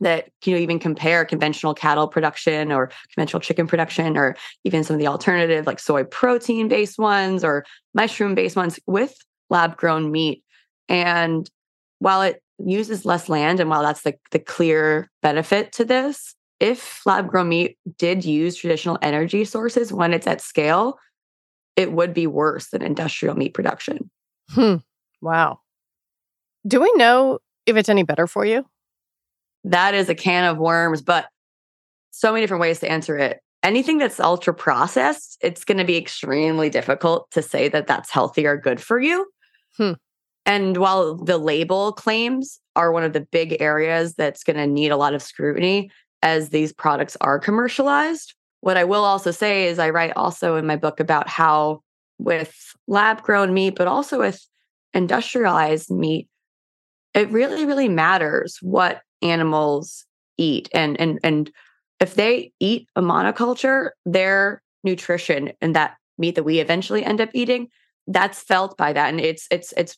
that 0.00 0.28
you 0.44 0.52
know 0.52 0.58
even 0.58 0.80
compare 0.80 1.24
conventional 1.24 1.74
cattle 1.74 2.08
production 2.08 2.72
or 2.72 2.90
conventional 3.14 3.40
chicken 3.40 3.68
production 3.68 4.16
or 4.16 4.36
even 4.64 4.82
some 4.82 4.94
of 4.94 5.00
the 5.00 5.06
alternative 5.06 5.64
like 5.64 5.78
soy 5.78 6.02
protein 6.02 6.66
based 6.66 6.98
ones 6.98 7.44
or 7.44 7.64
mushroom 7.94 8.34
based 8.34 8.56
ones 8.56 8.80
with 8.86 9.14
lab 9.48 9.76
grown 9.76 10.10
meat 10.10 10.42
and 10.88 11.48
while 12.00 12.20
it 12.20 12.42
uses 12.58 13.04
less 13.04 13.28
land 13.28 13.60
and 13.60 13.70
while 13.70 13.82
that's 13.82 14.02
the, 14.02 14.14
the 14.32 14.40
clear 14.40 15.08
benefit 15.22 15.70
to 15.70 15.84
this 15.84 16.34
if 16.62 17.04
lab 17.04 17.28
grown 17.28 17.48
meat 17.48 17.76
did 17.98 18.24
use 18.24 18.54
traditional 18.54 18.96
energy 19.02 19.44
sources 19.44 19.92
when 19.92 20.14
it's 20.14 20.28
at 20.28 20.40
scale, 20.40 20.96
it 21.74 21.92
would 21.92 22.14
be 22.14 22.28
worse 22.28 22.68
than 22.68 22.82
industrial 22.82 23.36
meat 23.36 23.52
production. 23.52 24.08
Hmm. 24.50 24.76
Wow. 25.20 25.58
Do 26.64 26.80
we 26.80 26.92
know 26.94 27.40
if 27.66 27.76
it's 27.76 27.88
any 27.88 28.04
better 28.04 28.28
for 28.28 28.46
you? 28.46 28.64
That 29.64 29.94
is 29.94 30.08
a 30.08 30.14
can 30.14 30.44
of 30.44 30.58
worms, 30.58 31.02
but 31.02 31.26
so 32.12 32.30
many 32.30 32.44
different 32.44 32.60
ways 32.60 32.78
to 32.80 32.90
answer 32.90 33.18
it. 33.18 33.40
Anything 33.64 33.98
that's 33.98 34.20
ultra 34.20 34.54
processed, 34.54 35.38
it's 35.40 35.64
going 35.64 35.78
to 35.78 35.84
be 35.84 35.96
extremely 35.96 36.70
difficult 36.70 37.28
to 37.32 37.42
say 37.42 37.68
that 37.70 37.88
that's 37.88 38.10
healthy 38.10 38.46
or 38.46 38.56
good 38.56 38.80
for 38.80 39.00
you. 39.00 39.26
Hmm. 39.76 39.92
And 40.46 40.76
while 40.76 41.16
the 41.16 41.38
label 41.38 41.92
claims 41.92 42.60
are 42.76 42.92
one 42.92 43.02
of 43.02 43.12
the 43.14 43.26
big 43.32 43.56
areas 43.60 44.14
that's 44.14 44.44
going 44.44 44.56
to 44.56 44.66
need 44.66 44.90
a 44.90 44.96
lot 44.96 45.14
of 45.14 45.22
scrutiny, 45.22 45.90
as 46.22 46.48
these 46.48 46.72
products 46.72 47.16
are 47.20 47.38
commercialized. 47.38 48.34
What 48.60 48.76
I 48.76 48.84
will 48.84 49.04
also 49.04 49.32
say 49.32 49.66
is, 49.66 49.78
I 49.78 49.90
write 49.90 50.12
also 50.16 50.56
in 50.56 50.66
my 50.66 50.76
book 50.76 51.00
about 51.00 51.28
how, 51.28 51.82
with 52.18 52.54
lab 52.86 53.22
grown 53.22 53.52
meat, 53.52 53.74
but 53.74 53.88
also 53.88 54.20
with 54.20 54.46
industrialized 54.94 55.90
meat, 55.90 56.28
it 57.14 57.30
really, 57.30 57.66
really 57.66 57.88
matters 57.88 58.58
what 58.62 59.02
animals 59.20 60.04
eat. 60.38 60.68
And, 60.72 60.98
and, 61.00 61.18
and 61.24 61.50
if 61.98 62.14
they 62.14 62.52
eat 62.60 62.88
a 62.94 63.02
monoculture, 63.02 63.90
their 64.06 64.62
nutrition 64.84 65.52
and 65.60 65.74
that 65.74 65.96
meat 66.18 66.36
that 66.36 66.44
we 66.44 66.60
eventually 66.60 67.04
end 67.04 67.20
up 67.20 67.30
eating, 67.34 67.68
that's 68.06 68.42
felt 68.42 68.76
by 68.76 68.92
that. 68.92 69.08
And 69.08 69.20
it's, 69.20 69.46
it's, 69.50 69.72
it's, 69.76 69.96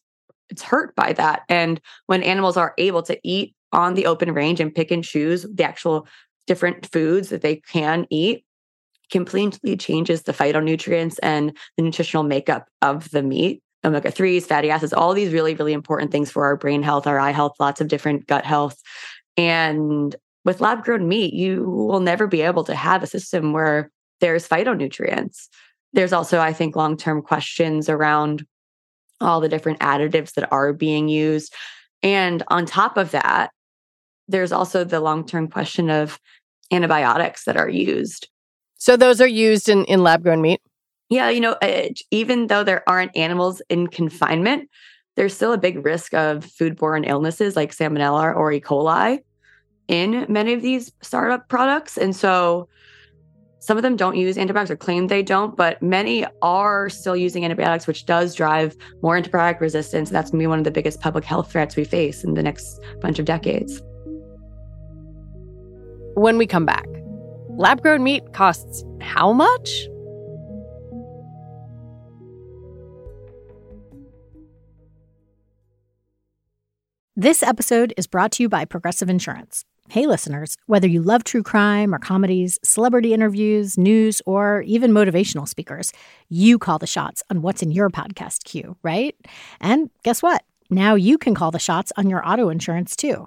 it's 0.50 0.62
hurt 0.62 0.94
by 0.94 1.12
that. 1.14 1.42
And 1.48 1.80
when 2.06 2.22
animals 2.22 2.56
are 2.56 2.74
able 2.78 3.02
to 3.02 3.18
eat 3.22 3.54
on 3.74 3.94
the 3.94 4.06
open 4.06 4.32
range 4.32 4.60
and 4.60 4.74
pick 4.74 4.90
and 4.90 5.04
choose 5.04 5.44
the 5.52 5.64
actual 5.64 6.06
different 6.46 6.86
foods 6.90 7.28
that 7.28 7.42
they 7.42 7.56
can 7.56 8.06
eat 8.10 8.44
completely 9.10 9.76
changes 9.76 10.22
the 10.22 10.32
phytonutrients 10.32 11.18
and 11.22 11.56
the 11.76 11.82
nutritional 11.82 12.24
makeup 12.24 12.68
of 12.82 13.10
the 13.10 13.22
meat. 13.22 13.62
Omega 13.84 14.10
3s 14.10 14.44
fatty 14.44 14.70
acids 14.70 14.94
all 14.94 15.12
these 15.12 15.32
really 15.32 15.54
really 15.54 15.74
important 15.74 16.10
things 16.10 16.30
for 16.30 16.44
our 16.46 16.56
brain 16.56 16.82
health 16.82 17.06
our 17.06 17.18
eye 17.18 17.32
health 17.32 17.52
lots 17.60 17.80
of 17.80 17.88
different 17.88 18.26
gut 18.26 18.44
health. 18.44 18.80
And 19.36 20.16
with 20.44 20.60
lab 20.60 20.84
grown 20.84 21.06
meat 21.06 21.34
you 21.34 21.64
will 21.68 22.00
never 22.00 22.26
be 22.26 22.40
able 22.40 22.64
to 22.64 22.74
have 22.74 23.02
a 23.02 23.06
system 23.06 23.52
where 23.52 23.90
there's 24.20 24.48
phytonutrients. 24.48 25.48
There's 25.92 26.14
also 26.14 26.40
i 26.40 26.52
think 26.52 26.76
long 26.76 26.96
term 26.96 27.20
questions 27.20 27.90
around 27.90 28.46
all 29.20 29.40
the 29.40 29.48
different 29.48 29.80
additives 29.80 30.32
that 30.34 30.50
are 30.50 30.72
being 30.72 31.08
used. 31.08 31.52
And 32.02 32.42
on 32.48 32.66
top 32.66 32.96
of 32.96 33.10
that 33.12 33.50
there's 34.28 34.52
also 34.52 34.84
the 34.84 35.00
long 35.00 35.26
term 35.26 35.48
question 35.48 35.90
of 35.90 36.18
antibiotics 36.70 37.44
that 37.44 37.56
are 37.56 37.68
used. 37.68 38.28
So 38.76 38.96
those 38.96 39.20
are 39.20 39.26
used 39.26 39.68
in, 39.68 39.84
in 39.84 40.02
lab 40.02 40.22
grown 40.22 40.40
meat? 40.42 40.60
Yeah, 41.10 41.28
you 41.28 41.40
know, 41.40 41.52
uh, 41.62 41.88
even 42.10 42.46
though 42.48 42.64
there 42.64 42.82
aren't 42.88 43.16
animals 43.16 43.62
in 43.68 43.86
confinement, 43.86 44.68
there's 45.16 45.34
still 45.34 45.52
a 45.52 45.58
big 45.58 45.84
risk 45.84 46.12
of 46.14 46.44
foodborne 46.44 47.06
illnesses 47.06 47.56
like 47.56 47.72
salmonella 47.72 48.34
or 48.34 48.50
E. 48.50 48.60
coli 48.60 49.20
in 49.86 50.26
many 50.28 50.54
of 50.54 50.62
these 50.62 50.90
startup 51.02 51.48
products. 51.48 51.96
And 51.98 52.16
so 52.16 52.68
Some 53.64 53.78
of 53.78 53.82
them 53.82 53.96
don't 53.96 54.14
use 54.14 54.36
antibiotics 54.36 54.70
or 54.70 54.76
claim 54.76 55.06
they 55.06 55.22
don't, 55.22 55.56
but 55.56 55.80
many 55.82 56.26
are 56.42 56.90
still 56.90 57.16
using 57.16 57.46
antibiotics, 57.46 57.86
which 57.86 58.04
does 58.04 58.34
drive 58.34 58.76
more 59.00 59.18
antibiotic 59.18 59.58
resistance. 59.58 60.10
That's 60.10 60.30
going 60.30 60.40
to 60.40 60.42
be 60.42 60.46
one 60.46 60.58
of 60.58 60.66
the 60.66 60.70
biggest 60.70 61.00
public 61.00 61.24
health 61.24 61.50
threats 61.50 61.74
we 61.74 61.84
face 61.84 62.24
in 62.24 62.34
the 62.34 62.42
next 62.42 62.78
bunch 63.00 63.18
of 63.18 63.24
decades. 63.24 63.80
When 66.16 66.38
we 66.38 66.46
come 66.46 66.64
back, 66.64 66.86
lab 67.56 67.82
grown 67.82 68.04
meat 68.04 68.22
costs 68.32 68.84
how 69.00 69.32
much? 69.32 69.88
This 77.16 77.42
episode 77.42 77.92
is 77.96 78.06
brought 78.06 78.30
to 78.32 78.44
you 78.44 78.48
by 78.48 78.64
Progressive 78.64 79.10
Insurance. 79.10 79.64
Hey, 79.88 80.06
listeners, 80.06 80.56
whether 80.66 80.86
you 80.86 81.02
love 81.02 81.24
true 81.24 81.42
crime 81.42 81.92
or 81.92 81.98
comedies, 81.98 82.60
celebrity 82.62 83.12
interviews, 83.12 83.76
news, 83.76 84.22
or 84.24 84.62
even 84.62 84.92
motivational 84.92 85.48
speakers, 85.48 85.92
you 86.28 86.60
call 86.60 86.78
the 86.78 86.86
shots 86.86 87.24
on 87.28 87.42
what's 87.42 87.60
in 87.60 87.72
your 87.72 87.90
podcast 87.90 88.44
queue, 88.44 88.76
right? 88.84 89.16
And 89.60 89.90
guess 90.04 90.22
what? 90.22 90.44
Now 90.70 90.94
you 90.94 91.18
can 91.18 91.34
call 91.34 91.50
the 91.50 91.58
shots 91.58 91.92
on 91.96 92.08
your 92.08 92.24
auto 92.24 92.50
insurance 92.50 92.94
too. 92.94 93.26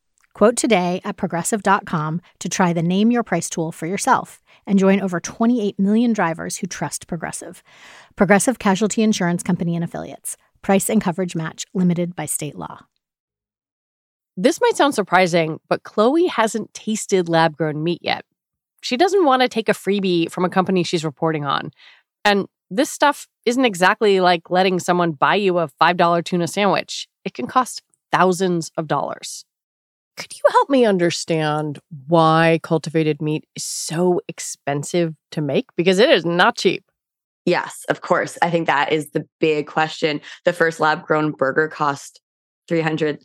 Quote 0.33 0.55
today 0.55 1.01
at 1.03 1.17
progressive.com 1.17 2.21
to 2.39 2.49
try 2.49 2.73
the 2.73 2.81
Name 2.81 3.11
Your 3.11 3.23
Price 3.23 3.49
tool 3.49 3.71
for 3.71 3.85
yourself 3.85 4.41
and 4.65 4.79
join 4.79 5.01
over 5.01 5.19
28 5.19 5.77
million 5.77 6.13
drivers 6.13 6.57
who 6.57 6.67
trust 6.67 7.07
Progressive. 7.07 7.61
Progressive 8.15 8.59
Casualty 8.59 9.03
Insurance 9.03 9.43
Company 9.43 9.75
and 9.75 9.83
Affiliates. 9.83 10.37
Price 10.61 10.89
and 10.89 11.01
coverage 11.01 11.35
match 11.35 11.65
limited 11.73 12.15
by 12.15 12.25
state 12.25 12.55
law. 12.55 12.85
This 14.37 14.61
might 14.61 14.77
sound 14.77 14.95
surprising, 14.95 15.59
but 15.67 15.83
Chloe 15.83 16.27
hasn't 16.27 16.73
tasted 16.73 17.27
lab 17.27 17.57
grown 17.57 17.83
meat 17.83 17.99
yet. 18.01 18.23
She 18.81 18.97
doesn't 18.97 19.25
want 19.25 19.41
to 19.41 19.49
take 19.49 19.69
a 19.69 19.73
freebie 19.73 20.31
from 20.31 20.45
a 20.45 20.49
company 20.49 20.83
she's 20.83 21.03
reporting 21.03 21.45
on. 21.45 21.71
And 22.23 22.47
this 22.69 22.89
stuff 22.89 23.27
isn't 23.45 23.65
exactly 23.65 24.21
like 24.21 24.49
letting 24.49 24.79
someone 24.79 25.11
buy 25.11 25.35
you 25.35 25.59
a 25.59 25.67
$5 25.67 26.23
tuna 26.23 26.47
sandwich. 26.47 27.07
It 27.25 27.33
can 27.33 27.45
cost 27.45 27.83
thousands 28.11 28.71
of 28.77 28.87
dollars. 28.87 29.45
Could 30.17 30.33
you 30.33 30.41
help 30.51 30.69
me 30.69 30.85
understand 30.85 31.79
why 32.07 32.59
cultivated 32.63 33.21
meat 33.21 33.45
is 33.55 33.63
so 33.63 34.21
expensive 34.27 35.15
to 35.31 35.41
make? 35.41 35.67
Because 35.75 35.99
it 35.99 36.09
is 36.09 36.25
not 36.25 36.57
cheap. 36.57 36.83
Yes, 37.45 37.85
of 37.89 38.01
course. 38.01 38.37
I 38.41 38.51
think 38.51 38.67
that 38.67 38.91
is 38.91 39.11
the 39.11 39.25
big 39.39 39.67
question. 39.67 40.21
The 40.45 40.53
first 40.53 40.79
lab 40.79 41.05
grown 41.05 41.31
burger 41.31 41.67
cost 41.67 42.21
300 42.67 43.19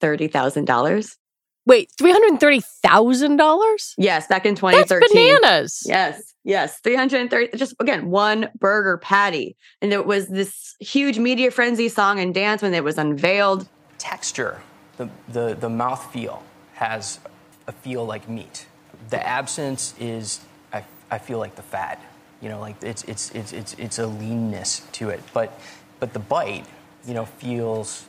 $30,000. 0.00 1.16
Wait, 1.66 1.90
$330,000? 2.00 3.94
Yes, 3.98 4.26
back 4.26 4.46
in 4.46 4.54
2013. 4.54 5.00
That's 5.00 5.12
bananas. 5.12 5.82
Yes, 5.84 6.34
yes. 6.44 6.78
330, 6.82 7.58
just 7.58 7.74
again, 7.78 8.08
one 8.08 8.48
burger 8.58 8.96
patty. 8.96 9.54
And 9.82 9.92
it 9.92 10.06
was 10.06 10.28
this 10.28 10.74
huge 10.80 11.18
media 11.18 11.50
frenzy 11.50 11.90
song 11.90 12.20
and 12.20 12.32
dance 12.32 12.62
when 12.62 12.72
it 12.72 12.84
was 12.84 12.96
unveiled. 12.96 13.68
Texture, 13.98 14.62
the, 14.98 15.08
the, 15.28 15.54
the 15.54 15.68
mouth 15.70 16.12
feel 16.12 16.42
has 16.74 17.18
a 17.66 17.72
feel 17.72 18.04
like 18.04 18.28
meat. 18.28 18.66
The 19.10 19.26
absence 19.26 19.94
is, 19.98 20.40
I, 20.72 20.84
I 21.10 21.18
feel 21.18 21.38
like 21.38 21.54
the 21.56 21.62
fat. 21.62 22.00
You 22.42 22.50
know, 22.50 22.60
like 22.60 22.76
it's, 22.82 23.02
it's, 23.04 23.30
it's, 23.30 23.52
it's, 23.52 23.74
it's 23.74 23.98
a 23.98 24.06
leanness 24.06 24.80
to 24.92 25.08
it. 25.08 25.22
But, 25.32 25.58
but 25.98 26.12
the 26.12 26.20
bite, 26.20 26.66
you 27.06 27.14
know, 27.14 27.24
feels 27.24 28.04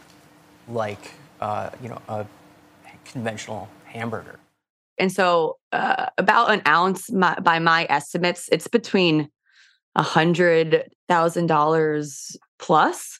like 0.67 1.13
uh, 1.41 1.69
you 1.81 1.89
know, 1.89 2.01
a 2.07 2.25
conventional 3.05 3.69
hamburger. 3.85 4.39
And 4.97 5.11
so, 5.11 5.57
uh, 5.71 6.07
about 6.17 6.51
an 6.51 6.61
ounce, 6.67 7.11
my, 7.11 7.35
by 7.39 7.59
my 7.59 7.87
estimates, 7.89 8.49
it's 8.51 8.67
between 8.67 9.29
a 9.95 10.03
hundred 10.03 10.89
thousand 11.07 11.47
dollars 11.47 12.37
plus 12.59 13.19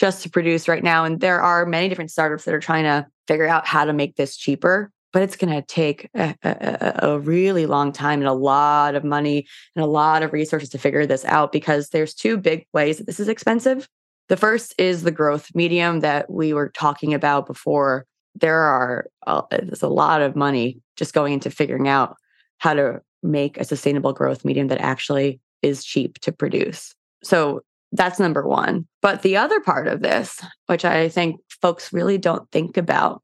just 0.00 0.22
to 0.22 0.30
produce 0.30 0.66
right 0.66 0.82
now. 0.82 1.04
And 1.04 1.20
there 1.20 1.42
are 1.42 1.66
many 1.66 1.90
different 1.90 2.10
startups 2.10 2.44
that 2.44 2.54
are 2.54 2.60
trying 2.60 2.84
to 2.84 3.06
figure 3.28 3.46
out 3.46 3.66
how 3.66 3.84
to 3.84 3.92
make 3.92 4.16
this 4.16 4.34
cheaper. 4.34 4.90
But 5.12 5.22
it's 5.22 5.36
going 5.36 5.52
to 5.52 5.60
take 5.60 6.08
a, 6.14 6.34
a, 6.42 6.92
a, 7.02 7.18
really 7.18 7.66
long 7.66 7.92
time 7.92 8.20
and 8.20 8.28
a 8.28 8.32
lot 8.32 8.94
of 8.94 9.02
money 9.02 9.44
and 9.74 9.84
a 9.84 9.88
lot 9.88 10.22
of 10.22 10.32
resources 10.32 10.68
to 10.70 10.78
figure 10.78 11.04
this 11.04 11.24
out 11.24 11.50
because 11.50 11.88
there's 11.88 12.14
two 12.14 12.38
big 12.38 12.64
ways 12.72 12.98
that 12.98 13.06
this 13.06 13.18
is 13.18 13.28
expensive. 13.28 13.88
The 14.28 14.36
first 14.36 14.72
is 14.78 15.02
the 15.02 15.10
growth 15.10 15.48
medium 15.52 16.00
that 16.00 16.30
we 16.30 16.52
were 16.52 16.68
talking 16.68 17.12
about 17.12 17.46
before. 17.46 18.06
There 18.36 18.60
are 18.60 19.06
uh, 19.26 19.42
there's 19.50 19.82
a 19.82 19.88
lot 19.88 20.22
of 20.22 20.36
money 20.36 20.80
just 20.96 21.12
going 21.12 21.32
into 21.32 21.50
figuring 21.50 21.88
out 21.88 22.16
how 22.58 22.74
to 22.74 23.02
make 23.24 23.58
a 23.58 23.64
sustainable 23.64 24.12
growth 24.12 24.44
medium 24.44 24.68
that 24.68 24.80
actually 24.80 25.40
is 25.60 25.84
cheap 25.84 26.20
to 26.20 26.30
produce. 26.30 26.94
So 27.24 27.62
that's 27.92 28.20
number 28.20 28.46
one. 28.46 28.86
But 29.02 29.22
the 29.22 29.36
other 29.36 29.60
part 29.60 29.88
of 29.88 30.02
this, 30.02 30.40
which 30.66 30.84
I 30.84 31.08
think 31.08 31.40
folks 31.60 31.92
really 31.92 32.18
don't 32.18 32.50
think 32.50 32.76
about, 32.76 33.22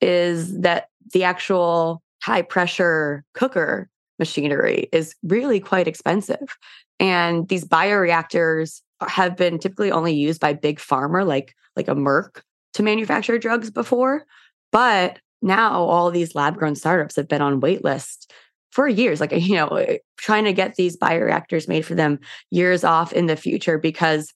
is 0.00 0.60
that 0.60 0.88
the 1.12 1.24
actual 1.24 2.02
high 2.22 2.42
pressure 2.42 3.24
cooker 3.34 3.88
machinery 4.18 4.88
is 4.92 5.14
really 5.22 5.60
quite 5.60 5.88
expensive. 5.88 6.56
And 7.00 7.48
these 7.48 7.64
bioreactors 7.64 8.80
have 9.06 9.36
been 9.36 9.58
typically 9.58 9.90
only 9.90 10.14
used 10.14 10.40
by 10.40 10.52
big 10.52 10.78
pharma 10.78 11.26
like 11.26 11.54
like 11.76 11.88
a 11.88 11.94
Merck 11.94 12.42
to 12.74 12.82
manufacture 12.82 13.38
drugs 13.38 13.70
before, 13.70 14.24
but 14.70 15.18
now 15.42 15.82
all 15.82 16.10
these 16.10 16.34
lab 16.34 16.56
grown 16.56 16.76
startups 16.76 17.16
have 17.16 17.28
been 17.28 17.42
on 17.42 17.60
wait 17.60 17.84
lists 17.84 18.26
for 18.74 18.88
years 18.88 19.20
like 19.20 19.32
you 19.36 19.54
know 19.54 19.68
eh, 19.68 19.98
trying 20.18 20.44
to 20.44 20.52
get 20.52 20.74
these 20.74 20.96
bioreactors 20.96 21.68
made 21.68 21.86
for 21.86 21.94
them 21.94 22.18
years 22.50 22.84
off 22.84 23.12
in 23.12 23.26
the 23.26 23.36
future 23.36 23.78
because 23.78 24.32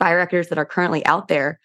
bioreactors 0.00 0.48
that 0.48 0.58
are 0.58 0.66
currently 0.66 1.04
out 1.06 1.28
there 1.28 1.60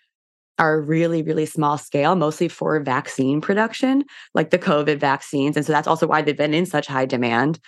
are 0.58 0.82
really 0.82 1.24
really 1.24 1.46
small 1.46 1.78
scale 1.78 2.16
mostly 2.16 2.50
for 2.50 2.80
vaccine 2.82 3.40
production 3.40 4.04
like 4.34 4.50
the 4.50 4.60
covid 4.60 5.00
vaccines 5.00 5.56
and 5.56 5.66
so 5.66 5.72
that's 5.72 5.88
also 5.88 6.06
why 6.06 6.22
they've 6.22 6.38
been 6.38 6.54
in 6.54 6.66
such 6.66 6.86
high 6.86 7.06
demand 7.06 7.60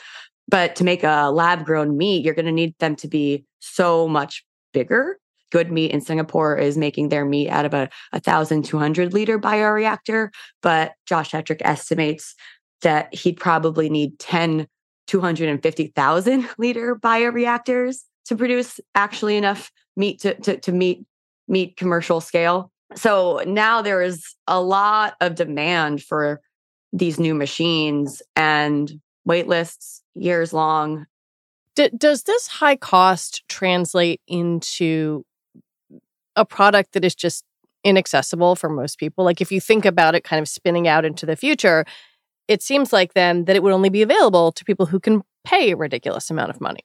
but 0.51 0.75
to 0.75 0.83
make 0.83 1.03
a 1.03 1.31
lab 1.31 1.65
grown 1.65 1.97
meat, 1.97 2.23
you're 2.23 2.33
going 2.33 2.45
to 2.45 2.51
need 2.51 2.77
them 2.79 2.95
to 2.97 3.07
be 3.07 3.45
so 3.59 4.07
much 4.07 4.45
bigger. 4.73 5.17
Good 5.51 5.71
Meat 5.71 5.91
in 5.91 6.01
Singapore 6.01 6.57
is 6.57 6.77
making 6.77 7.09
their 7.09 7.25
meat 7.25 7.49
out 7.49 7.65
of 7.65 7.73
a 7.73 7.89
1,200 8.11 9.13
liter 9.13 9.39
bioreactor, 9.39 10.29
but 10.61 10.93
Josh 11.05 11.31
Tetrick 11.31 11.61
estimates 11.61 12.35
that 12.81 13.13
he'd 13.13 13.39
probably 13.39 13.89
need 13.89 14.17
10 14.19 14.67
250,000 15.07 16.49
liter 16.57 16.95
bioreactors 16.95 18.03
to 18.25 18.35
produce 18.35 18.79
actually 18.95 19.35
enough 19.35 19.71
meat 19.97 20.21
to, 20.21 20.35
to, 20.35 20.57
to 20.57 20.71
meet 20.71 21.05
meet 21.47 21.75
commercial 21.75 22.21
scale. 22.21 22.71
So 22.95 23.43
now 23.45 23.81
there 23.81 24.01
is 24.01 24.35
a 24.47 24.61
lot 24.61 25.15
of 25.19 25.35
demand 25.35 26.01
for 26.01 26.39
these 26.93 27.19
new 27.19 27.33
machines 27.35 28.21
and 28.37 28.91
wait 29.25 29.47
lists 29.47 30.01
years 30.15 30.53
long. 30.53 31.07
D- 31.75 31.91
does 31.97 32.23
this 32.23 32.47
high 32.47 32.77
cost 32.77 33.43
translate 33.49 34.21
into 34.27 35.25
a 36.35 36.45
product 36.45 36.93
that 36.93 37.03
is 37.03 37.15
just 37.15 37.43
inaccessible 37.83 38.55
for 38.55 38.69
most 38.69 38.97
people? 38.97 39.25
Like, 39.25 39.41
if 39.41 39.51
you 39.51 39.59
think 39.59 39.85
about 39.85 40.15
it 40.15 40.23
kind 40.23 40.41
of 40.41 40.47
spinning 40.47 40.87
out 40.87 41.03
into 41.03 41.25
the 41.25 41.35
future, 41.35 41.85
it 42.47 42.61
seems 42.61 42.91
like 42.91 43.13
then 43.13 43.45
that 43.45 43.55
it 43.55 43.63
would 43.63 43.73
only 43.73 43.89
be 43.89 44.01
available 44.01 44.51
to 44.51 44.65
people 44.65 44.85
who 44.85 44.99
can 44.99 45.21
pay 45.43 45.71
a 45.71 45.77
ridiculous 45.77 46.29
amount 46.29 46.49
of 46.49 46.61
money. 46.61 46.83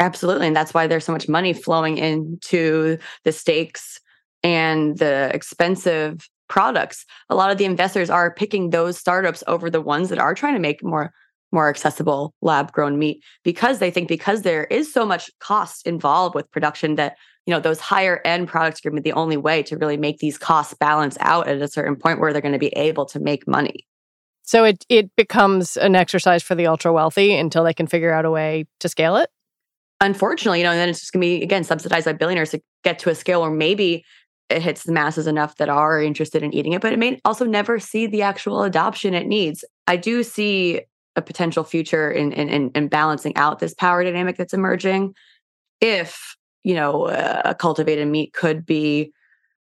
Absolutely. 0.00 0.48
And 0.48 0.56
that's 0.56 0.74
why 0.74 0.86
there's 0.86 1.04
so 1.04 1.12
much 1.12 1.28
money 1.28 1.52
flowing 1.52 1.98
into 1.98 2.98
the 3.24 3.32
stakes 3.32 4.00
and 4.42 4.98
the 4.98 5.30
expensive 5.32 6.28
products. 6.48 7.06
A 7.30 7.34
lot 7.34 7.50
of 7.50 7.58
the 7.58 7.64
investors 7.64 8.10
are 8.10 8.34
picking 8.34 8.70
those 8.70 8.98
startups 8.98 9.42
over 9.46 9.70
the 9.70 9.80
ones 9.80 10.08
that 10.08 10.18
are 10.18 10.34
trying 10.34 10.54
to 10.54 10.60
make 10.60 10.82
more 10.82 11.12
more 11.52 11.68
accessible 11.68 12.34
lab 12.42 12.72
grown 12.72 12.98
meat 12.98 13.22
because 13.44 13.78
they 13.78 13.90
think 13.90 14.08
because 14.08 14.42
there 14.42 14.64
is 14.64 14.92
so 14.92 15.06
much 15.06 15.30
cost 15.38 15.86
involved 15.86 16.34
with 16.34 16.50
production 16.50 16.96
that 16.96 17.16
you 17.46 17.52
know 17.52 17.60
those 17.60 17.78
higher 17.78 18.20
end 18.24 18.48
products 18.48 18.80
are 18.80 18.90
going 18.90 18.96
to 18.96 19.02
be 19.02 19.08
the 19.08 19.16
only 19.16 19.36
way 19.36 19.62
to 19.62 19.76
really 19.76 19.96
make 19.96 20.18
these 20.18 20.36
costs 20.36 20.74
balance 20.74 21.16
out 21.20 21.46
at 21.46 21.62
a 21.62 21.68
certain 21.68 21.94
point 21.94 22.18
where 22.18 22.32
they're 22.32 22.42
going 22.42 22.52
to 22.52 22.58
be 22.58 22.74
able 22.76 23.06
to 23.06 23.20
make 23.20 23.46
money 23.46 23.86
so 24.44 24.64
it 24.64 24.84
it 24.88 25.10
becomes 25.16 25.76
an 25.76 25.96
exercise 25.96 26.42
for 26.42 26.54
the 26.54 26.66
ultra 26.66 26.92
wealthy 26.92 27.34
until 27.36 27.64
they 27.64 27.74
can 27.74 27.86
figure 27.86 28.12
out 28.12 28.24
a 28.24 28.30
way 28.30 28.66
to 28.80 28.88
scale 28.88 29.16
it 29.16 29.30
unfortunately, 30.00 30.58
you 30.58 30.64
know, 30.64 30.70
and 30.70 30.78
then 30.78 30.88
it's 30.88 31.00
just 31.00 31.12
going 31.12 31.20
to 31.20 31.26
be, 31.26 31.42
again, 31.42 31.64
subsidized 31.64 32.04
by 32.04 32.12
billionaires 32.12 32.50
to 32.50 32.60
get 32.82 32.98
to 33.00 33.10
a 33.10 33.14
scale 33.14 33.40
where 33.40 33.50
maybe 33.50 34.04
it 34.50 34.60
hits 34.60 34.84
the 34.84 34.92
masses 34.92 35.26
enough 35.26 35.56
that 35.56 35.68
are 35.68 36.02
interested 36.02 36.42
in 36.42 36.52
eating 36.52 36.74
it, 36.74 36.82
but 36.82 36.92
it 36.92 36.98
may 36.98 37.18
also 37.24 37.46
never 37.46 37.78
see 37.78 38.06
the 38.06 38.22
actual 38.22 38.62
adoption 38.62 39.14
it 39.14 39.26
needs. 39.26 39.64
I 39.86 39.96
do 39.96 40.22
see 40.22 40.82
a 41.16 41.22
potential 41.22 41.64
future 41.64 42.10
in, 42.10 42.32
in, 42.32 42.70
in 42.70 42.88
balancing 42.88 43.34
out 43.36 43.58
this 43.58 43.72
power 43.72 44.04
dynamic 44.04 44.36
that's 44.36 44.52
emerging 44.52 45.14
if, 45.80 46.36
you 46.62 46.74
know, 46.74 47.06
a 47.08 47.54
cultivated 47.54 48.06
meat 48.08 48.32
could 48.34 48.66
be 48.66 49.12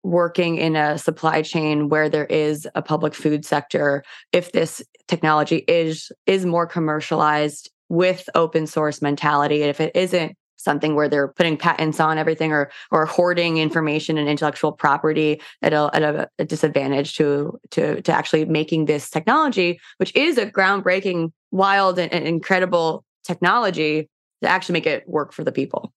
working 0.10 0.58
in 0.58 0.76
a 0.76 0.98
supply 0.98 1.42
chain 1.42 1.90
where 1.90 2.10
there 2.10 2.26
is 2.26 2.68
a 2.76 2.82
public 2.82 3.14
food 3.14 3.46
sector 3.46 4.04
if 4.32 4.52
this 4.52 4.82
technology 5.08 5.58
is 5.68 6.12
is 6.26 6.46
more 6.46 6.66
commercialized 6.66 7.70
with 7.90 8.30
open 8.36 8.68
source 8.68 9.02
mentality 9.02 9.62
if 9.62 9.80
it 9.80 9.96
isn't 9.96 10.36
something 10.58 10.94
where 10.94 11.08
they're 11.08 11.30
putting 11.30 11.58
patents 11.58 12.00
on 12.00 12.18
everything 12.18 12.52
or 12.52 12.70
or 12.92 13.06
hoarding 13.06 13.58
information 13.58 14.18
and 14.18 14.28
intellectual 14.28 14.72
property 14.72 15.42
at 15.62 15.74
a, 15.74 15.90
at 15.94 16.04
a, 16.04 16.30
a 16.40 16.46
disadvantage 16.46 17.16
to 17.16 17.58
to 17.72 18.02
to 18.02 18.12
actually 18.12 18.46
making 18.46 18.86
this 18.86 19.10
technology 19.10 19.80
which 19.98 20.16
is 20.16 20.38
a 20.38 20.46
groundbreaking 20.46 21.32
wild 21.52 21.98
and, 21.98 22.12
and 22.12 22.28
incredible 22.28 23.04
technology 23.24 24.10
to 24.42 24.50
actually 24.50 24.74
make 24.74 24.88
it 24.88 25.08
work 25.08 25.34
for 25.34 25.44
the 25.44 25.52
people 25.52 25.94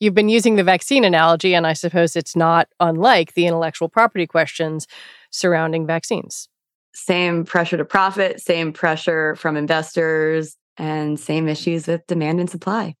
You've 0.00 0.14
been 0.14 0.28
using 0.28 0.56
the 0.56 0.64
vaccine 0.64 1.04
analogy, 1.04 1.54
and 1.54 1.66
I 1.66 1.72
suppose 1.72 2.16
it's 2.16 2.36
not 2.36 2.68
unlike 2.80 3.34
the 3.34 3.46
intellectual 3.46 3.88
property 3.88 4.26
questions 4.26 4.86
surrounding 5.30 5.86
vaccines. 5.86 6.48
Same 6.92 7.44
pressure 7.44 7.76
to 7.76 7.84
profit, 7.84 8.40
same 8.40 8.72
pressure 8.72 9.36
from 9.36 9.56
investors, 9.56 10.56
and 10.76 11.20
same 11.20 11.48
issues 11.48 11.86
with 11.86 12.06
demand 12.06 12.40
and 12.40 12.50
supply. 12.50 12.94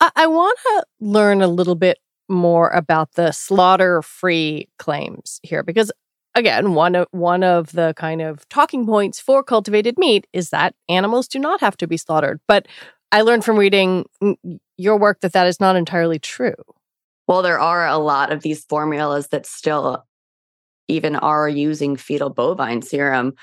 I, 0.00 0.10
I 0.16 0.26
want 0.26 0.58
to 0.64 0.84
learn 1.00 1.42
a 1.42 1.48
little 1.48 1.76
bit 1.76 1.98
more 2.28 2.68
about 2.70 3.12
the 3.12 3.30
slaughter 3.32 4.02
free 4.02 4.68
claims 4.78 5.38
here 5.42 5.62
because 5.62 5.92
again 6.34 6.72
one 6.72 6.94
of 6.94 7.06
one 7.10 7.42
of 7.42 7.72
the 7.72 7.92
kind 7.96 8.22
of 8.22 8.48
talking 8.48 8.86
points 8.86 9.20
for 9.20 9.42
cultivated 9.42 9.98
meat 9.98 10.26
is 10.32 10.50
that 10.50 10.74
animals 10.88 11.28
do 11.28 11.38
not 11.38 11.60
have 11.60 11.76
to 11.76 11.86
be 11.86 11.96
slaughtered 11.96 12.40
but 12.48 12.66
i 13.12 13.20
learned 13.20 13.44
from 13.44 13.58
reading 13.58 14.04
your 14.82 14.98
work 14.98 15.20
that 15.20 15.32
that 15.32 15.46
is 15.46 15.60
not 15.60 15.76
entirely 15.76 16.18
true. 16.18 16.54
Well, 17.28 17.42
there 17.42 17.60
are 17.60 17.86
a 17.86 17.98
lot 17.98 18.32
of 18.32 18.42
these 18.42 18.64
formulas 18.64 19.28
that 19.28 19.46
still 19.46 20.04
even 20.88 21.16
are 21.16 21.48
using 21.48 21.96
fetal 21.96 22.30
bovine 22.30 22.82
serum, 22.82 23.34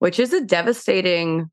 which 0.00 0.18
is 0.18 0.32
a 0.32 0.44
devastating 0.44 1.50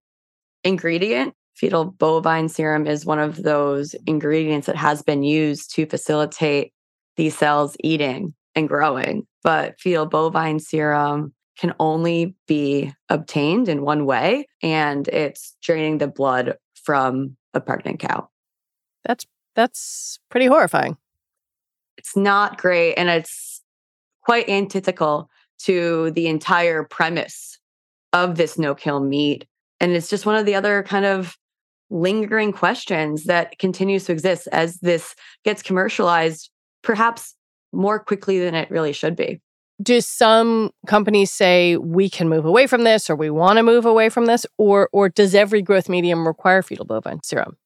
ingredient. 0.64 1.36
Fetal 1.54 1.86
bovine 1.86 2.50
serum 2.50 2.88
is 2.88 3.06
one 3.06 3.20
of 3.20 3.44
those 3.44 3.96
ingredients 4.08 4.68
that 4.68 4.76
has 4.76 5.04
been 5.04 5.24
used 5.24 5.74
to 5.76 5.86
facilitate 5.86 6.74
these 7.16 7.38
cells 7.38 7.78
eating 7.82 8.34
and 8.56 8.68
growing. 8.68 9.26
But 9.44 9.80
fetal 9.80 10.08
bovine 10.08 10.60
serum 10.60 11.34
can 11.58 11.74
only 11.80 12.36
be 12.48 12.92
obtained 13.08 13.70
in 13.70 13.84
one 13.84 14.06
way, 14.06 14.48
and 14.62 15.08
it's 15.08 15.56
draining 15.62 16.00
the 16.00 16.08
blood 16.08 16.58
from 16.84 17.38
a 17.56 17.62
pregnant 17.62 18.00
cow. 18.00 18.30
That's 19.04 19.26
that's 19.56 20.20
pretty 20.30 20.48
horrifying. 20.48 20.98
It's 21.98 22.16
not 22.16 22.58
great 22.58 22.96
and 22.96 23.10
it's 23.10 23.62
quite 24.24 24.50
antithetical 24.50 25.30
to 25.60 26.12
the 26.12 26.28
entire 26.28 26.84
premise 26.84 27.60
of 28.12 28.36
this 28.36 28.58
no 28.58 28.76
kill 28.76 29.00
meat 29.00 29.48
and 29.80 29.92
it's 29.92 30.10
just 30.10 30.26
one 30.26 30.36
of 30.36 30.46
the 30.46 30.56
other 30.56 30.84
kind 30.84 31.06
of 31.06 31.38
lingering 31.90 32.52
questions 32.52 33.26
that 33.26 33.58
continues 33.60 34.06
to 34.06 34.12
exist 34.12 34.48
as 34.52 34.78
this 34.80 35.16
gets 35.44 35.62
commercialized 35.62 36.50
perhaps 36.82 37.36
more 37.72 38.00
quickly 38.00 38.40
than 38.40 38.56
it 38.56 38.72
really 38.72 38.94
should 38.94 39.16
be. 39.16 39.42
Do 39.82 40.00
some 40.00 40.72
companies 40.88 41.32
say 41.32 41.76
we 41.78 42.10
can 42.10 42.30
move 42.30 42.46
away 42.46 42.66
from 42.66 42.84
this 42.84 43.10
or 43.10 43.16
we 43.16 43.30
want 43.30 43.58
to 43.58 43.64
move 43.64 43.86
away 43.86 44.10
from 44.10 44.26
this 44.26 44.46
or 44.58 44.90
or 44.94 45.10
does 45.10 45.36
every 45.36 45.62
growth 45.62 45.90
medium 45.90 46.26
require 46.26 46.62
fetal 46.62 46.86
bovine 46.86 47.22
serum? 47.24 47.58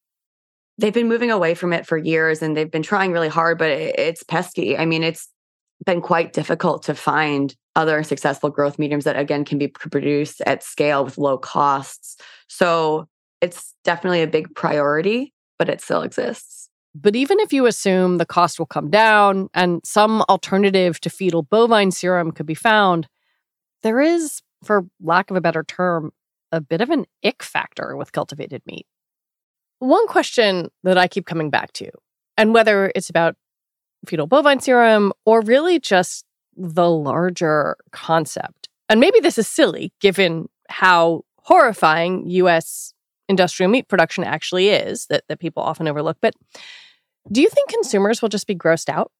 they've 0.80 0.93
been 0.93 1.10
moving 1.10 1.30
away 1.30 1.54
from 1.54 1.74
it 1.74 1.86
for 1.86 1.98
years 1.98 2.41
and 2.41 2.56
they've 2.56 2.72
been 2.72 2.82
trying 2.82 3.12
really 3.12 3.28
hard, 3.28 3.58
but 3.58 3.69
it's 3.69 4.24
pesky. 4.24 4.78
I 4.78 4.86
mean, 4.86 5.04
it's 5.04 5.28
been 5.86 6.02
quite 6.02 6.34
difficult 6.34 6.84
to 6.84 6.95
find 6.95 7.54
other 7.76 8.02
successful 8.02 8.50
growth 8.50 8.80
mediums 8.80 9.04
that 9.04 9.19
again 9.19 9.45
can 9.45 9.58
be 9.58 9.67
produced 9.67 10.41
at 10.45 10.63
scale 10.63 11.04
with 11.04 11.17
low 11.17 11.38
costs. 11.38 12.17
So 12.48 13.08
it's 13.41 13.76
definitely 13.84 14.22
a 14.22 14.28
big 14.28 14.56
priority, 14.56 15.34
but 15.58 15.69
it 15.69 15.82
still 15.82 16.02
exists. 16.02 16.69
But 16.95 17.15
even 17.15 17.39
if 17.39 17.54
you 17.54 17.65
assume 17.65 18.17
the 18.17 18.25
cost 18.25 18.58
will 18.58 18.65
come 18.65 18.89
down 18.89 19.49
and 19.54 19.82
some 19.86 20.23
alternative 20.23 20.99
to 21.02 21.10
fetal 21.10 21.43
bovine 21.43 21.91
serum 21.91 22.32
could 22.32 22.45
be 22.45 22.56
found, 22.56 23.08
there 23.84 24.02
is, 24.02 24.41
for 24.63 24.86
lack 25.02 25.30
of 25.30 25.38
a 25.38 25.41
better 25.41 25.63
term, 25.63 26.12
a 26.52 26.60
bit 26.60 26.82
of 26.82 26.89
an 26.89 27.06
ick 27.23 27.43
factor 27.43 27.95
with 27.95 28.12
cultivated 28.12 28.62
meat. 28.65 28.88
One 29.78 30.08
question 30.08 30.69
that 30.84 30.97
I 30.97 31.08
keep 31.08 31.25
coming 31.25 31.49
back 31.49 31.71
to, 31.73 31.89
and 32.38 32.54
whether 32.54 32.91
it's 32.95 33.10
about 33.10 33.36
fetal 34.08 34.28
bovine 34.28 34.60
serum 34.60 35.13
or 35.25 35.41
really 35.41 35.80
just 35.80 36.25
the 36.58 36.89
larger 36.89 37.78
concept, 37.91 38.67
and 38.89 38.99
maybe 38.99 39.19
this 39.19 39.38
is 39.38 39.47
silly 39.47 39.93
given 40.02 40.49
how 40.69 41.23
horrifying 41.43 42.28
US 42.28 42.93
industrial 43.30 43.72
meat 43.72 43.88
production 43.88 44.26
actually 44.26 44.70
is 44.70 45.06
that, 45.06 45.24
that 45.30 45.39
people 45.39 45.63
often 45.63 45.88
overlook, 45.88 46.18
but 46.20 46.34
do 47.32 47.42
you 47.42 47.50
think 47.50 47.70
consumers 47.70 48.22
will 48.22 48.30
just 48.30 48.48
be 48.48 48.56
grossed 48.56 48.89
out? 48.89 49.12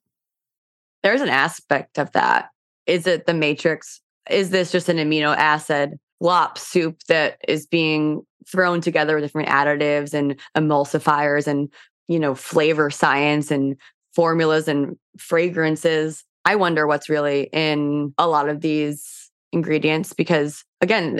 There's 1.04 1.22
an 1.22 1.30
aspect 1.30 1.98
of 1.98 2.12
that. 2.12 2.50
Is 2.86 3.08
it 3.08 3.26
the 3.26 3.34
matrix? 3.34 4.02
Is 4.30 4.50
this 4.50 4.72
just 4.72 4.89
an 4.89 4.98
amino 4.98 5.36
acid 5.36 5.98
lop 6.19 6.58
soup 6.58 6.98
that 7.08 7.38
is 7.48 7.65
being 7.65 8.26
thrown 8.48 8.82
together 8.82 9.15
with 9.15 9.24
different 9.24 9.50
additives 9.50 10.13
and 10.13 10.39
emulsifiers 10.58 11.48
and 11.48 11.69
you 12.08 12.19
know 12.19 12.36
flavor 12.36 12.89
science 12.89 13.52
and 13.52 13.76
formulas 14.13 14.67
and 14.67 14.98
fragrances 15.17 16.24
i 16.45 16.56
wonder 16.56 16.88
what's 16.88 17.10
really 17.10 17.50
in 17.54 18.13
a 18.17 18.28
lot 18.28 18.50
of 18.50 18.62
these 18.62 19.29
ingredients 19.51 20.13
because 20.13 20.63
again 20.81 21.19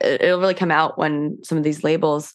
it'll 0.00 0.40
really 0.40 0.54
come 0.54 0.70
out 0.70 0.98
when 0.98 1.38
some 1.42 1.58
of 1.58 1.64
these 1.64 1.84
labels 1.84 2.34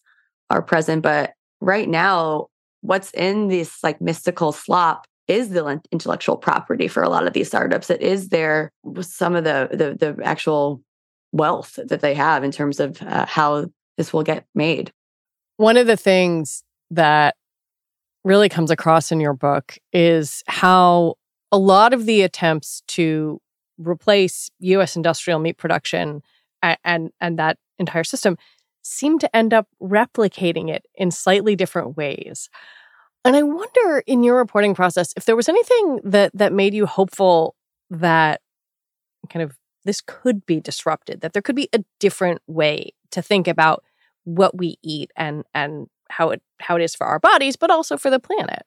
are 0.50 0.62
present 0.62 1.02
but 1.02 1.32
right 1.62 1.90
now 1.90 2.48
what's 2.82 3.12
in 3.12 3.48
this 3.48 3.84
like 3.84 4.00
mystical 4.00 4.52
slop 4.52 5.06
is 5.28 5.50
the 5.50 5.82
intellectual 5.92 6.38
property 6.38 6.88
for 6.88 7.02
a 7.02 7.10
lot 7.10 7.26
of 7.26 7.34
these 7.34 7.48
startups 7.48 7.90
it 7.90 8.02
is 8.02 8.30
there 8.30 8.72
some 9.02 9.36
of 9.36 9.44
the 9.44 9.70
the, 9.72 10.14
the 10.14 10.24
actual 10.24 10.82
wealth 11.32 11.80
that 11.86 12.02
they 12.02 12.14
have 12.14 12.44
in 12.44 12.52
terms 12.52 12.80
of 12.80 13.02
uh, 13.02 13.26
how 13.26 13.66
this 13.98 14.14
will 14.14 14.24
get 14.24 14.46
made. 14.54 14.92
One 15.58 15.78
of 15.78 15.88
the 15.88 15.98
things 15.98 16.64
that 16.90 17.36
really 18.24 18.50
comes 18.50 18.72
across 18.72 19.12
in 19.12 19.20
your 19.20 19.34
book 19.34 19.78
is 19.94 20.44
how 20.48 21.16
a 21.52 21.58
lot 21.58 21.94
of 21.94 22.06
the 22.06 22.22
attempts 22.22 22.84
to 22.88 23.40
replace 23.88 24.50
US 24.60 24.96
industrial 24.96 25.40
meat 25.40 25.58
production 25.58 26.22
and, 26.62 26.78
and, 26.84 27.12
and 27.20 27.40
that 27.40 27.58
entire 27.80 28.04
system 28.04 28.38
seem 28.84 29.20
to 29.20 29.36
end 29.36 29.54
up 29.54 29.68
replicating 29.82 30.70
it 30.70 30.86
in 30.96 31.12
slightly 31.12 31.56
different 31.56 31.98
ways. 31.98 32.50
And 33.24 33.36
I 33.36 33.44
wonder 33.44 34.04
in 34.08 34.24
your 34.24 34.38
reporting 34.38 34.74
process 34.74 35.14
if 35.16 35.26
there 35.26 35.36
was 35.36 35.48
anything 35.48 36.00
that 36.04 36.32
that 36.34 36.54
made 36.54 36.74
you 36.74 36.86
hopeful 36.86 37.56
that 37.92 38.42
kind 39.30 39.44
of 39.44 39.58
this 39.86 40.02
could 40.02 40.46
be 40.46 40.60
disrupted, 40.60 41.22
that 41.22 41.34
there 41.34 41.42
could 41.42 41.56
be 41.56 41.70
a 41.74 41.84
different 42.00 42.42
way 42.48 42.92
to 43.12 43.22
think 43.22 43.48
about 43.48 43.84
what 44.24 44.58
we 44.58 44.78
eat 44.84 45.12
and 45.16 45.44
and 45.54 45.88
how 46.10 46.30
it 46.30 46.42
how 46.60 46.76
it 46.76 46.82
is 46.82 46.96
for 46.96 47.06
our 47.06 47.20
bodies, 47.20 47.56
but 47.56 47.70
also 47.70 47.98
for 47.98 48.10
the 48.10 48.20
planet. 48.20 48.64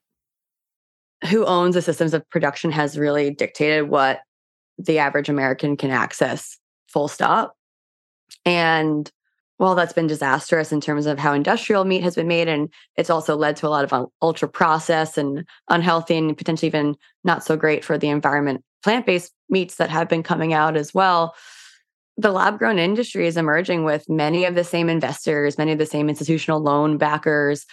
Who 1.31 1.44
owns 1.44 1.74
the 1.74 1.83
systems 1.83 2.14
of 2.14 2.29
production 2.31 2.70
has 2.72 2.98
really 2.98 3.31
dictated 3.31 3.88
what 3.88 4.20
the 4.78 4.98
average 4.98 5.28
American 5.28 5.76
can 5.76 5.90
access, 5.90 6.58
full 6.88 7.08
stop. 7.08 7.56
And 8.44 9.10
well, 9.58 9.74
that's 9.74 9.92
been 9.92 10.08
disastrous 10.08 10.72
in 10.72 10.80
terms 10.80 11.06
of 11.06 11.18
how 11.18 11.32
industrial 11.32 11.84
meat 11.84 12.02
has 12.02 12.16
been 12.16 12.26
made. 12.26 12.48
And 12.48 12.68
it's 12.96 13.10
also 13.10 13.37
led 13.37 13.56
to 13.56 13.68
a 13.68 13.70
lot 13.70 13.84
of 13.84 13.92
uh, 13.92 14.06
ultra 14.20 14.48
processed 14.48 15.16
and 15.16 15.46
unhealthy 15.70 16.16
and 16.16 16.37
potentially 16.37 16.66
even 16.66 16.96
not 17.22 17.44
so 17.44 17.56
great 17.56 17.84
for 17.84 17.96
the 17.96 18.08
environment 18.08 18.64
plant 18.82 19.06
based 19.06 19.32
meats 19.48 19.76
that 19.76 19.90
have 19.90 20.08
been 20.08 20.22
coming 20.22 20.52
out 20.52 20.76
as 20.76 20.92
well. 20.92 21.34
The 22.16 22.32
lab 22.32 22.58
grown 22.58 22.78
industry 22.78 23.26
is 23.26 23.37
emerging 23.37 23.84
with 23.84 24.08
many 24.08 24.44
of 24.44 24.54
the 24.54 24.64
same 24.64 24.88
investors, 24.88 25.58
many 25.58 25.72
of 25.72 25.78
the 25.78 25.87
same 25.87 26.08
institutional 26.08 26.60
loan 26.60 26.98
backers, 26.98 27.64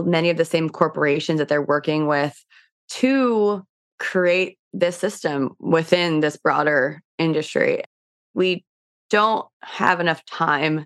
many 0.00 0.30
of 0.30 0.36
the 0.36 0.44
same 0.44 0.68
corporations 0.68 1.38
that 1.38 1.48
they're 1.48 1.62
working 1.62 2.06
with 2.06 2.44
to 2.90 3.64
create 4.04 4.58
this 4.72 4.96
system 4.96 5.54
within 5.58 6.20
this 6.20 6.36
broader 6.36 7.00
industry. 7.18 7.82
We 8.34 8.64
don't 9.10 9.46
have 9.62 10.00
enough 10.00 10.24
time 10.26 10.84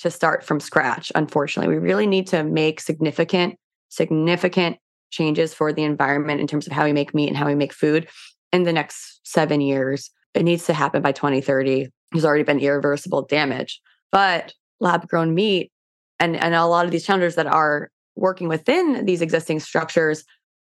to 0.00 0.10
start 0.10 0.44
from 0.44 0.60
scratch, 0.60 1.10
unfortunately. 1.14 1.74
We 1.74 1.80
really 1.80 2.06
need 2.06 2.26
to 2.28 2.42
make 2.42 2.80
significant, 2.80 3.56
significant 3.88 4.78
changes 5.10 5.54
for 5.54 5.72
the 5.72 5.84
environment 5.84 6.40
in 6.40 6.46
terms 6.46 6.66
of 6.66 6.72
how 6.72 6.84
we 6.84 6.92
make 6.92 7.14
meat 7.14 7.28
and 7.28 7.36
how 7.36 7.46
we 7.46 7.54
make 7.54 7.72
food 7.72 8.08
in 8.52 8.64
the 8.64 8.72
next 8.72 9.20
seven 9.24 9.60
years. 9.60 10.10
It 10.34 10.44
needs 10.44 10.66
to 10.66 10.72
happen 10.72 11.02
by 11.02 11.12
2030. 11.12 11.88
There's 12.12 12.24
already 12.24 12.44
been 12.44 12.60
irreversible 12.60 13.22
damage. 13.22 13.80
But 14.12 14.52
lab 14.80 15.06
grown 15.08 15.34
meat 15.34 15.70
and, 16.18 16.36
and 16.36 16.54
a 16.54 16.66
lot 16.66 16.84
of 16.84 16.90
these 16.90 17.04
challenges 17.04 17.34
that 17.36 17.46
are 17.46 17.90
working 18.16 18.48
within 18.48 19.04
these 19.06 19.22
existing 19.22 19.60
structures, 19.60 20.24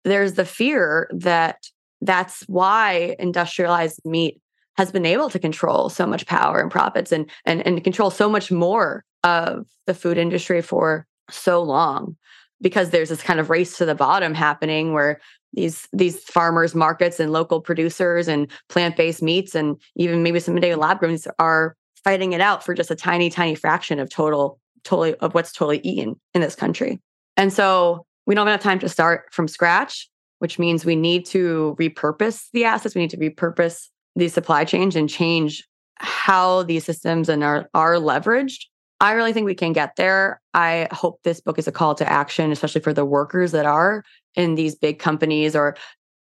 there's 0.04 0.34
the 0.34 0.46
fear 0.46 1.10
that 1.14 1.58
that's 2.02 2.44
why 2.44 3.16
industrialized 3.20 4.00
meat 4.06 4.42
has 4.78 4.92
been 4.92 5.06
able 5.06 5.30
to 5.30 5.40
control 5.40 5.90
so 5.90 6.06
much 6.06 6.26
power 6.26 6.62
and 6.62 6.72
profits 6.72 7.12
and, 7.12 7.30
and, 7.46 7.66
and 7.68 7.84
control 7.84 8.10
so 8.10 8.30
much 8.30 8.52
more 8.52 9.04
of 9.24 9.66
the 9.88 9.94
food 9.94 10.18
industry 10.18 10.62
for 10.62 11.06
so 11.30 11.62
long 11.62 12.16
because 12.62 12.90
there's 12.90 13.10
this 13.10 13.22
kind 13.22 13.40
of 13.40 13.50
race 13.50 13.78
to 13.78 13.86
the 13.86 13.96
bottom 13.96 14.34
happening 14.34 14.94
where 14.94 15.20
these 15.54 15.88
these 15.94 16.24
farmers 16.24 16.76
markets 16.76 17.20
and 17.20 17.32
local 17.32 17.60
producers 17.60 18.28
and 18.28 18.52
plant-based 18.70 19.22
meats 19.22 19.56
and 19.56 19.76
even 19.96 20.22
maybe 20.22 20.40
some 20.40 20.56
day 20.60 20.76
lab 20.76 21.00
grown 21.00 21.18
are 21.40 21.76
fighting 22.04 22.34
it 22.34 22.42
out 22.42 22.64
for 22.64 22.74
just 22.74 22.92
a 22.92 22.96
tiny 22.96 23.30
tiny 23.30 23.56
fraction 23.56 24.00
of 24.00 24.10
total 24.10 24.60
totally 24.84 25.16
of 25.16 25.34
what's 25.34 25.52
totally 25.52 25.80
eaten 25.84 26.16
in 26.34 26.42
this 26.42 26.56
country. 26.56 27.00
And 27.36 27.52
so 27.52 28.06
we 28.26 28.36
don't 28.36 28.48
have 28.48 28.54
enough 28.54 28.64
time 28.64 28.80
to 28.80 28.90
start 28.90 29.26
from 29.32 29.48
scratch 29.48 30.10
which 30.40 30.60
means 30.60 30.86
we 30.86 30.96
need 30.96 31.26
to 31.26 31.76
repurpose 31.80 32.48
the 32.54 32.66
assets 32.66 32.96
we 32.96 33.02
need 33.02 33.10
to 33.10 33.18
repurpose 33.18 33.88
these 34.16 34.34
supply 34.34 34.66
chains 34.66 34.96
and 34.96 35.10
change 35.10 35.66
how 36.00 36.64
these 36.64 36.86
systems 36.86 37.30
and 37.30 37.44
are, 37.44 37.70
are 37.74 37.96
leveraged 37.96 38.66
I 39.02 39.14
really 39.14 39.32
think 39.32 39.46
we 39.46 39.56
can 39.56 39.74
get 39.74 39.96
there. 39.96 40.42
I 40.54 40.88
hope 40.92 41.22
this 41.24 41.40
book 41.40 41.58
is 41.58 41.68
a 41.68 41.72
call 41.72 41.96
to 41.96 42.10
action, 42.10 42.52
especially 42.52 42.82
for 42.82 42.94
the 42.94 43.06
workers 43.06 43.52
that 43.54 43.66
are 43.66 44.04
in 44.36 44.56
these 44.56 44.76
big 44.76 45.00
companies 45.00 45.56
or 45.56 45.78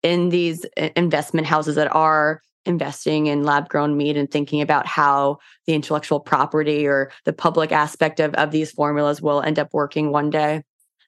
in 0.02 0.30
these 0.30 0.64
uh, 0.78 0.88
investment 0.96 1.46
houses 1.46 1.74
that 1.74 1.94
are 1.94 2.40
investing 2.66 3.26
in 3.26 3.44
lab 3.44 3.68
grown 3.68 3.96
meat 3.96 4.16
and 4.16 4.30
thinking 4.30 4.62
about 4.62 4.86
how 4.86 5.36
the 5.66 5.74
intellectual 5.74 6.18
property 6.18 6.86
or 6.86 7.10
the 7.26 7.32
public 7.34 7.70
aspect 7.70 8.20
of, 8.20 8.32
of 8.34 8.50
these 8.50 8.70
formulas 8.70 9.20
will 9.20 9.42
end 9.42 9.58
up 9.58 9.68
working 9.74 10.10
one 10.10 10.30
day. 10.30 10.62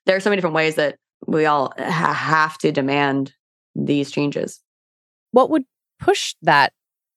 There 0.05 0.15
are 0.15 0.21
so 0.21 0.29
many 0.29 0.37
different 0.39 0.57
ways 0.57 0.75
that 0.75 0.99
we 1.27 1.47
all 1.47 1.73
ha- 1.79 2.13
have 2.13 2.59
to 2.59 2.73
demand 2.73 3.35
these 3.75 4.11
changes. 4.11 4.61
What 5.33 5.51
would 5.51 5.65
push 5.99 6.35
that 6.43 6.73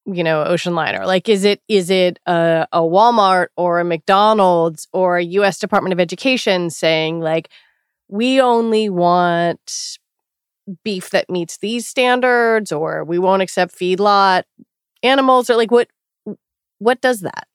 you 0.06 0.24
know 0.24 0.44
ocean 0.44 0.74
liner 0.74 1.06
like 1.06 1.28
is 1.30 1.44
it 1.44 1.62
is 1.68 1.90
it 1.90 2.20
a, 2.26 2.66
a 2.72 2.80
walmart 2.80 3.48
or 3.58 3.80
a 3.80 3.84
mcdonald's 3.84 4.88
or 4.94 5.20
a 5.20 5.26
us 5.26 5.60
department 5.60 5.94
of 5.94 6.00
education 6.00 6.70
saying 6.70 7.20
like 7.20 7.50
we 8.08 8.40
only 8.40 8.90
want 8.90 9.98
beef 10.84 11.10
that 11.12 11.30
meets 11.30 11.58
these 11.58 11.88
standards 11.88 12.72
or 12.72 13.04
we 13.04 13.20
won't 13.20 13.42
accept 13.42 13.78
feedlot 13.78 14.44
animals 15.04 15.50
or 15.50 15.56
like 15.56 15.72
what 15.72 15.90
what 16.80 17.02
does 17.02 17.20
that 17.22 17.48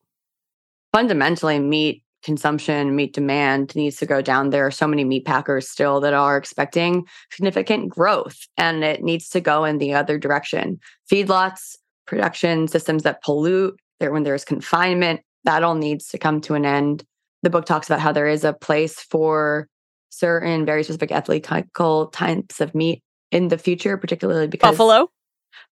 fundamentally 0.93 1.59
meat 1.59 2.04
consumption 2.25 2.97
meat 2.97 3.13
demand 3.13 3.77
needs 3.77 3.97
to 3.97 4.07
go 4.07 4.23
down 4.23 4.51
there 4.51 4.67
are 4.67 4.71
so 4.71 4.87
many 4.87 5.05
meat 5.05 5.25
packers 5.25 5.69
still 5.69 6.01
that 6.01 6.15
are 6.15 6.37
expecting 6.37 7.05
significant 7.31 7.89
growth 7.89 8.47
and 8.57 8.83
it 8.83 9.03
needs 9.03 9.29
to 9.29 9.41
go 9.41 9.65
in 9.65 9.79
the 9.79 9.93
other 9.93 10.19
direction 10.19 10.81
feedlots 11.11 11.77
production 12.07 12.69
systems 12.69 13.03
that 13.05 13.23
pollute, 13.23 13.79
there 14.01 14.13
when 14.13 14.23
there's 14.23 14.45
confinement, 14.45 15.21
that 15.45 15.63
all 15.63 15.75
needs 15.75 16.09
to 16.09 16.19
come 16.19 16.41
to 16.43 16.55
an 16.55 16.65
end. 16.65 17.05
The 17.43 17.51
book 17.51 17.67
talks 17.67 17.89
about 17.89 18.01
how 18.01 18.13
there 18.13 18.29
is 18.29 18.45
a 18.45 18.53
place 18.53 19.01
for 19.01 19.69
certain 20.11 20.65
very 20.65 20.85
specific 20.85 21.13
ethical 21.13 22.07
types 22.09 22.61
of 22.61 22.75
meat 22.75 23.03
in 23.31 23.49
the 23.49 23.59
future, 23.59 23.97
particularly 23.97 24.47
because 24.47 24.71
buffalo. 24.71 25.09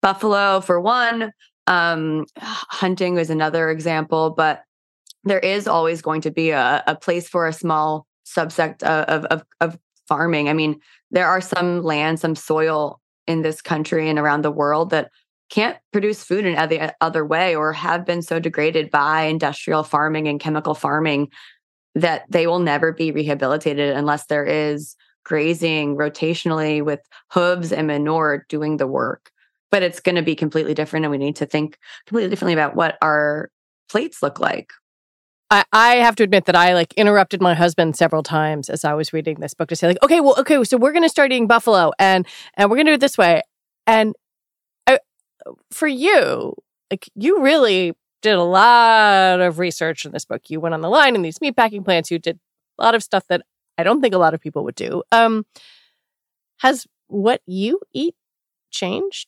Buffalo, 0.02 0.62
for 0.62 0.80
one, 0.80 1.32
um, 1.68 2.26
hunting 2.38 3.18
is 3.18 3.30
another 3.30 3.70
example, 3.70 4.32
but 4.32 4.64
there 5.24 5.40
is 5.40 5.68
always 5.68 6.02
going 6.02 6.22
to 6.22 6.32
be 6.32 6.52
a, 6.52 6.84
a 6.88 6.96
place 6.96 7.28
for 7.28 7.48
a 7.48 7.54
small 7.54 8.08
subsect 8.26 8.84
uh, 8.84 9.06
of, 9.08 9.26
of, 9.26 9.44
of 9.60 9.80
farming. 10.08 10.50
I 10.50 10.54
mean, 10.54 10.80
there 11.12 11.28
are 11.28 11.42
some 11.42 11.84
land, 11.84 12.20
some 12.20 12.36
soil 12.36 13.00
in 13.28 13.42
this 13.42 13.62
country 13.62 14.10
and 14.10 14.18
around 14.18 14.42
the 14.42 14.52
world 14.52 14.90
that 14.90 15.12
can't 15.50 15.78
produce 15.92 16.24
food 16.24 16.46
in 16.46 16.56
any 16.56 16.80
other 17.02 17.26
way 17.26 17.56
or 17.56 17.74
have 17.74 18.06
been 18.06 18.22
so 18.22 18.40
degraded 18.40 18.90
by 18.90 19.24
industrial 19.24 19.84
farming 19.84 20.28
and 20.28 20.40
chemical 20.40 20.74
farming 20.74 21.30
that 21.94 22.24
they 22.30 22.48
will 22.48 22.60
never 22.60 22.94
be 22.94 23.12
rehabilitated 23.12 23.96
unless 23.96 24.28
there 24.28 24.46
is 24.46 24.96
grazing 25.26 25.98
rotationally 25.98 26.84
with 26.84 27.02
hooves 27.32 27.72
and 27.72 27.88
manure 27.88 28.46
doing 28.48 28.78
the 28.78 28.88
work. 28.88 29.30
But 29.70 29.84
it's 29.84 30.00
going 30.00 30.16
to 30.16 30.22
be 30.22 30.36
completely 30.36 30.74
different, 30.74 31.06
and 31.06 31.12
we 31.12 31.18
need 31.18 31.36
to 31.38 31.46
think 31.46 31.78
completely 32.06 32.30
differently 32.30 32.54
about 32.54 32.76
what 32.76 32.98
our 33.02 33.50
plates 33.90 34.24
look 34.24 34.40
like. 34.40 34.72
I, 35.52 35.66
I 35.74 35.96
have 35.96 36.16
to 36.16 36.24
admit 36.24 36.46
that 36.46 36.56
I 36.56 36.74
like 36.74 36.94
interrupted 36.94 37.42
my 37.42 37.54
husband 37.54 37.98
several 37.98 38.24
times 38.24 38.70
as 38.70 38.86
I 38.86 38.94
was 38.94 39.12
reading 39.12 39.42
this 39.42 39.54
book 39.54 39.68
to 39.70 39.76
say 39.76 39.88
like, 39.88 40.02
okay, 40.02 40.22
well, 40.22 40.36
okay, 40.40 40.64
so 40.64 40.78
we're 40.78 40.94
going 40.94 41.04
to 41.04 41.10
start 41.10 41.32
eating 41.32 41.46
buffalo, 41.46 41.92
and 42.00 42.26
and 42.56 42.70
we're 42.70 42.78
going 42.78 42.86
to 42.86 42.92
do 42.92 42.96
it 42.96 43.02
this 43.02 43.18
way, 43.18 43.42
and 43.86 44.16
I, 44.88 45.00
for 45.72 45.88
you, 45.88 46.56
like 46.90 47.10
you 47.16 47.42
really 47.42 47.94
did 48.22 48.36
a 48.36 48.44
lot 48.44 49.42
of 49.42 49.60
research 49.60 50.06
in 50.06 50.14
this 50.14 50.26
book. 50.26 50.50
You 50.50 50.60
went 50.60 50.74
on 50.74 50.82
the 50.82 50.90
line 50.90 51.16
in 51.16 51.22
these 51.22 51.40
meatpacking 51.40 51.84
plants. 51.84 52.10
You 52.10 52.20
did 52.20 52.40
a 52.80 52.84
lot 52.84 52.96
of 52.96 53.04
stuff 53.04 53.26
that 53.28 53.42
I 53.78 53.84
don't 53.84 54.02
think 54.02 54.14
a 54.14 54.20
lot 54.20 54.34
of 54.34 54.40
people 54.40 54.64
would 54.64 54.76
do. 54.76 55.04
Um, 55.12 55.46
has 56.60 56.88
what 57.08 57.42
you 57.46 57.82
eat 57.94 58.16
changed? 58.70 59.28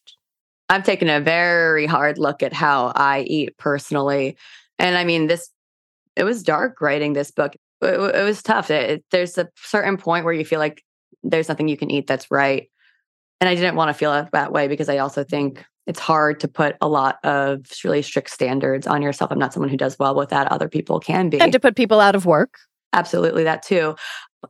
I've 0.69 0.83
taken 0.83 1.09
a 1.09 1.19
very 1.19 1.85
hard 1.85 2.17
look 2.17 2.41
at 2.43 2.53
how 2.53 2.93
I 2.95 3.21
eat 3.21 3.57
personally. 3.57 4.37
And 4.79 4.95
I 4.95 5.03
mean, 5.03 5.27
this, 5.27 5.49
it 6.15 6.23
was 6.23 6.43
dark 6.43 6.81
writing 6.81 7.13
this 7.13 7.31
book. 7.31 7.55
It, 7.81 8.15
it 8.15 8.23
was 8.23 8.41
tough. 8.41 8.69
It, 8.69 9.03
there's 9.11 9.37
a 9.37 9.49
certain 9.55 9.97
point 9.97 10.25
where 10.25 10.33
you 10.33 10.45
feel 10.45 10.59
like 10.59 10.83
there's 11.23 11.49
nothing 11.49 11.67
you 11.67 11.77
can 11.77 11.91
eat 11.91 12.07
that's 12.07 12.29
right. 12.31 12.69
And 13.41 13.49
I 13.49 13.55
didn't 13.55 13.75
want 13.75 13.89
to 13.89 13.93
feel 13.93 14.27
that 14.31 14.51
way 14.51 14.67
because 14.67 14.89
I 14.89 14.99
also 14.99 15.23
think 15.23 15.65
it's 15.85 15.99
hard 15.99 16.39
to 16.39 16.47
put 16.47 16.77
a 16.79 16.87
lot 16.87 17.17
of 17.23 17.65
really 17.83 18.01
strict 18.01 18.29
standards 18.29 18.87
on 18.87 19.01
yourself. 19.01 19.31
I'm 19.31 19.39
not 19.39 19.53
someone 19.53 19.69
who 19.69 19.77
does 19.77 19.99
well 19.99 20.15
with 20.15 20.29
that. 20.29 20.51
Other 20.51 20.69
people 20.69 20.99
can 20.99 21.29
be. 21.29 21.41
And 21.41 21.51
to 21.51 21.59
put 21.59 21.75
people 21.75 21.99
out 21.99 22.15
of 22.15 22.25
work. 22.25 22.57
Absolutely, 22.93 23.43
that 23.43 23.63
too. 23.63 23.95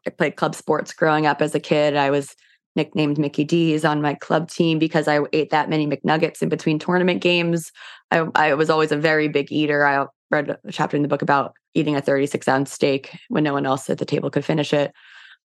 I 0.06 0.10
played 0.10 0.36
club 0.36 0.54
sports 0.54 0.93
growing 0.93 1.26
up 1.26 1.41
as 1.41 1.56
a 1.56 1.60
kid. 1.60 1.95
I 1.95 2.12
was 2.12 2.36
nicknamed 2.76 3.17
Mickey 3.17 3.43
D's 3.43 3.86
on 3.86 4.02
my 4.02 4.15
club 4.15 4.49
team 4.49 4.80
because 4.80 5.08
I 5.08 5.19
ate 5.32 5.52
that 5.52 5.69
many 5.69 5.88
McNuggets 5.88 6.41
in 6.41 6.49
between 6.49 6.80
tournament 6.80 7.21
games. 7.21 7.71
I, 8.12 8.28
I 8.36 8.54
was 8.56 8.69
always 8.69 8.91
a 8.91 8.97
very 8.97 9.28
big 9.28 9.52
eater. 9.52 9.86
I 9.86 10.06
read 10.34 10.50
a 10.50 10.72
chapter 10.72 10.98
in 10.98 11.04
the 11.04 11.08
book 11.08 11.22
about 11.22 11.54
eating 11.74 11.96
a 11.96 12.02
36 12.02 12.48
ounce 12.48 12.72
steak 12.72 13.17
when 13.30 13.43
no 13.43 13.54
one 13.54 13.65
else 13.65 13.89
at 13.89 13.98
the 14.00 14.06
table 14.06 14.30
could 14.30 14.46
finish 14.46 14.74
it. 14.74 14.93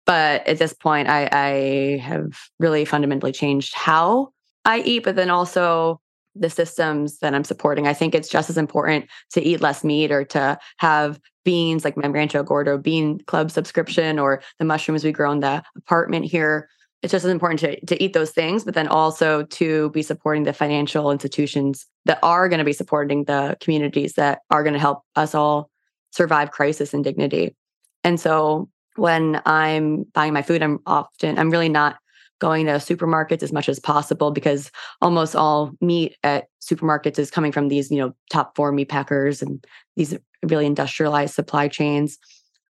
But 0.04 0.46
at 0.46 0.58
this 0.58 0.72
point, 0.72 1.08
I, 1.08 1.28
I 1.32 1.98
have 1.98 2.32
really 2.58 2.84
fundamentally 2.84 3.32
changed 3.32 3.74
how 3.74 4.32
I 4.64 4.80
eat, 4.80 5.04
but 5.04 5.16
then 5.16 5.30
also 5.30 6.00
the 6.34 6.50
systems 6.50 7.18
that 7.18 7.34
I'm 7.34 7.44
supporting. 7.44 7.86
I 7.86 7.92
think 7.92 8.14
it's 8.14 8.28
just 8.28 8.50
as 8.50 8.56
important 8.56 9.06
to 9.32 9.42
eat 9.42 9.60
less 9.60 9.84
meat 9.84 10.10
or 10.10 10.24
to 10.26 10.58
have 10.78 11.20
beans 11.44 11.84
like 11.84 11.96
my 11.96 12.08
Rancho 12.08 12.42
Gordo 12.42 12.78
bean 12.78 13.20
club 13.26 13.50
subscription 13.50 14.18
or 14.18 14.42
the 14.58 14.64
mushrooms 14.64 15.04
we 15.04 15.12
grow 15.12 15.30
in 15.30 15.40
the 15.40 15.62
apartment 15.76 16.24
here. 16.24 16.68
It's 17.02 17.10
just 17.10 17.24
as 17.24 17.30
important 17.30 17.58
to, 17.60 17.84
to 17.86 18.02
eat 18.02 18.12
those 18.12 18.30
things, 18.30 18.64
but 18.64 18.74
then 18.74 18.86
also 18.86 19.42
to 19.42 19.90
be 19.90 20.02
supporting 20.02 20.44
the 20.44 20.52
financial 20.52 21.10
institutions 21.10 21.86
that 22.04 22.20
are 22.22 22.48
going 22.48 22.60
to 22.60 22.64
be 22.64 22.72
supporting 22.72 23.24
the 23.24 23.56
communities 23.60 24.14
that 24.14 24.40
are 24.50 24.62
going 24.62 24.74
to 24.74 24.78
help 24.78 25.02
us 25.16 25.34
all 25.34 25.68
survive 26.12 26.52
crisis 26.52 26.94
and 26.94 27.02
dignity. 27.02 27.56
And 28.04 28.20
so 28.20 28.68
when 28.96 29.40
I'm 29.46 30.04
buying 30.14 30.32
my 30.32 30.42
food, 30.42 30.62
I'm 30.62 30.78
often, 30.86 31.38
I'm 31.38 31.50
really 31.50 31.68
not 31.68 31.96
going 32.38 32.66
to 32.66 32.72
supermarkets 32.72 33.42
as 33.42 33.52
much 33.52 33.68
as 33.68 33.78
possible 33.78 34.30
because 34.30 34.70
almost 35.00 35.34
all 35.34 35.72
meat 35.80 36.16
at 36.22 36.46
supermarkets 36.60 37.18
is 37.18 37.30
coming 37.30 37.52
from 37.52 37.68
these, 37.68 37.90
you 37.90 37.98
know, 37.98 38.12
top 38.30 38.54
four 38.56 38.72
meat 38.72 38.88
packers 38.88 39.42
and 39.42 39.64
these 39.96 40.16
really 40.42 40.66
industrialized 40.66 41.34
supply 41.34 41.68
chains. 41.68 42.18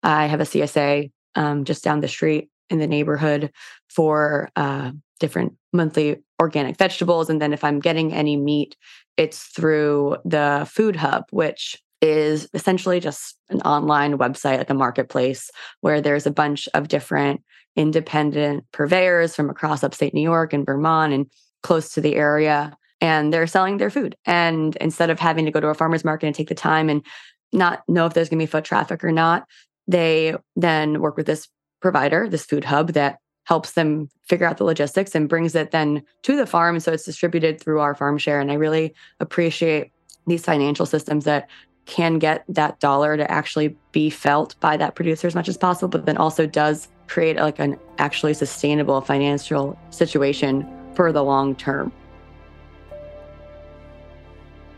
I 0.04 0.26
have 0.26 0.42
a 0.42 0.44
CSA 0.44 1.12
um, 1.36 1.66
just 1.66 1.84
down 1.84 2.02
the 2.02 2.08
street 2.08 2.50
in 2.70 2.80
the 2.80 2.88
neighborhood 2.88 3.52
for 3.90 4.50
uh, 4.56 4.92
different 5.20 5.56
monthly 5.74 6.18
organic 6.42 6.78
vegetables. 6.78 7.30
And 7.30 7.42
then 7.42 7.54
if 7.54 7.64
I'm 7.64 7.80
getting 7.80 8.14
any 8.14 8.38
meat, 8.38 8.76
it's 9.18 9.44
through 9.44 10.18
the 10.26 10.68
Food 10.72 10.96
Hub, 10.96 11.26
which 11.32 11.82
is 12.02 12.48
essentially 12.54 13.00
just 13.00 13.36
an 13.50 13.62
online 13.62 14.18
website, 14.18 14.58
like 14.58 14.70
a 14.70 14.74
marketplace, 14.74 15.52
where 15.82 16.00
there's 16.00 16.26
a 16.26 16.32
bunch 16.32 16.70
of 16.74 16.88
different 16.88 17.44
independent 17.76 18.64
purveyors 18.72 19.36
from 19.36 19.50
across 19.50 19.84
upstate 19.84 20.14
New 20.14 20.22
York 20.22 20.54
and 20.54 20.66
Vermont 20.66 21.14
and 21.14 21.30
close 21.62 21.94
to 21.94 22.02
the 22.02 22.16
area. 22.16 22.76
And 23.02 23.34
they're 23.34 23.48
selling 23.48 23.78
their 23.78 23.90
food. 23.90 24.16
And 24.26 24.76
instead 24.78 25.10
of 25.10 25.20
having 25.20 25.46
to 25.46 25.52
go 25.52 25.60
to 25.60 25.68
a 25.68 25.74
farmer's 25.74 26.04
market 26.04 26.28
and 26.28 26.36
take 26.36 26.50
the 26.50 26.56
time 26.56 26.90
and 26.90 27.06
not 27.52 27.84
know 27.88 28.06
if 28.06 28.14
there's 28.14 28.30
going 28.30 28.40
to 28.40 28.44
be 28.44 28.52
foot 28.52 28.66
traffic 28.66 29.04
or 29.04 29.12
not, 29.12 29.46
they 29.88 30.36
then 30.56 31.02
work 31.02 31.18
with 31.18 31.26
this 31.26 31.48
provider, 31.80 32.28
this 32.28 32.46
food 32.46 32.66
hub 32.66 32.94
that 32.94 33.20
helps 33.46 33.72
them 33.72 34.10
figure 34.28 34.46
out 34.46 34.58
the 34.58 34.64
logistics 34.64 35.16
and 35.16 35.28
brings 35.28 35.56
it 35.56 35.72
then 35.72 36.04
to 36.22 36.36
the 36.36 36.46
farm. 36.46 36.80
So 36.80 36.94
it's 36.94 37.06
distributed 37.06 37.60
through 37.60 37.80
our 37.80 37.96
farm 37.96 38.18
share. 38.18 38.40
And 38.40 38.52
I 38.52 38.56
really 38.56 38.94
appreciate 39.20 39.92
these 40.28 40.46
financial 40.46 40.86
systems 40.86 41.26
that 41.26 41.50
can 41.86 42.20
get 42.20 42.46
that 42.48 42.80
dollar 42.80 43.18
to 43.18 43.30
actually 43.32 43.76
be 43.92 44.12
felt 44.12 44.56
by 44.60 44.78
that 44.78 44.94
producer 44.94 45.26
as 45.26 45.34
much 45.34 45.50
as 45.50 45.58
possible, 45.58 45.90
but 45.90 46.06
then 46.06 46.18
also 46.18 46.46
does 46.46 46.88
create 47.08 47.38
like 47.38 47.58
an 47.58 47.80
actually 47.98 48.36
sustainable 48.36 49.02
financial 49.02 49.78
situation 49.90 50.68
for 50.94 51.12
the 51.12 51.24
long 51.24 51.56
term. 51.56 51.92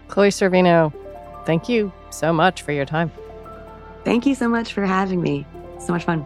Chloe 0.07 0.29
Sorvino, 0.29 0.93
thank 1.45 1.67
you 1.67 1.91
so 2.09 2.31
much 2.31 2.61
for 2.61 2.71
your 2.71 2.85
time. 2.85 3.11
Thank 4.05 4.25
you 4.25 4.33
so 4.33 4.47
much 4.47 4.73
for 4.73 4.85
having 4.85 5.21
me. 5.21 5.45
So 5.79 5.91
much 5.91 6.05
fun. 6.05 6.25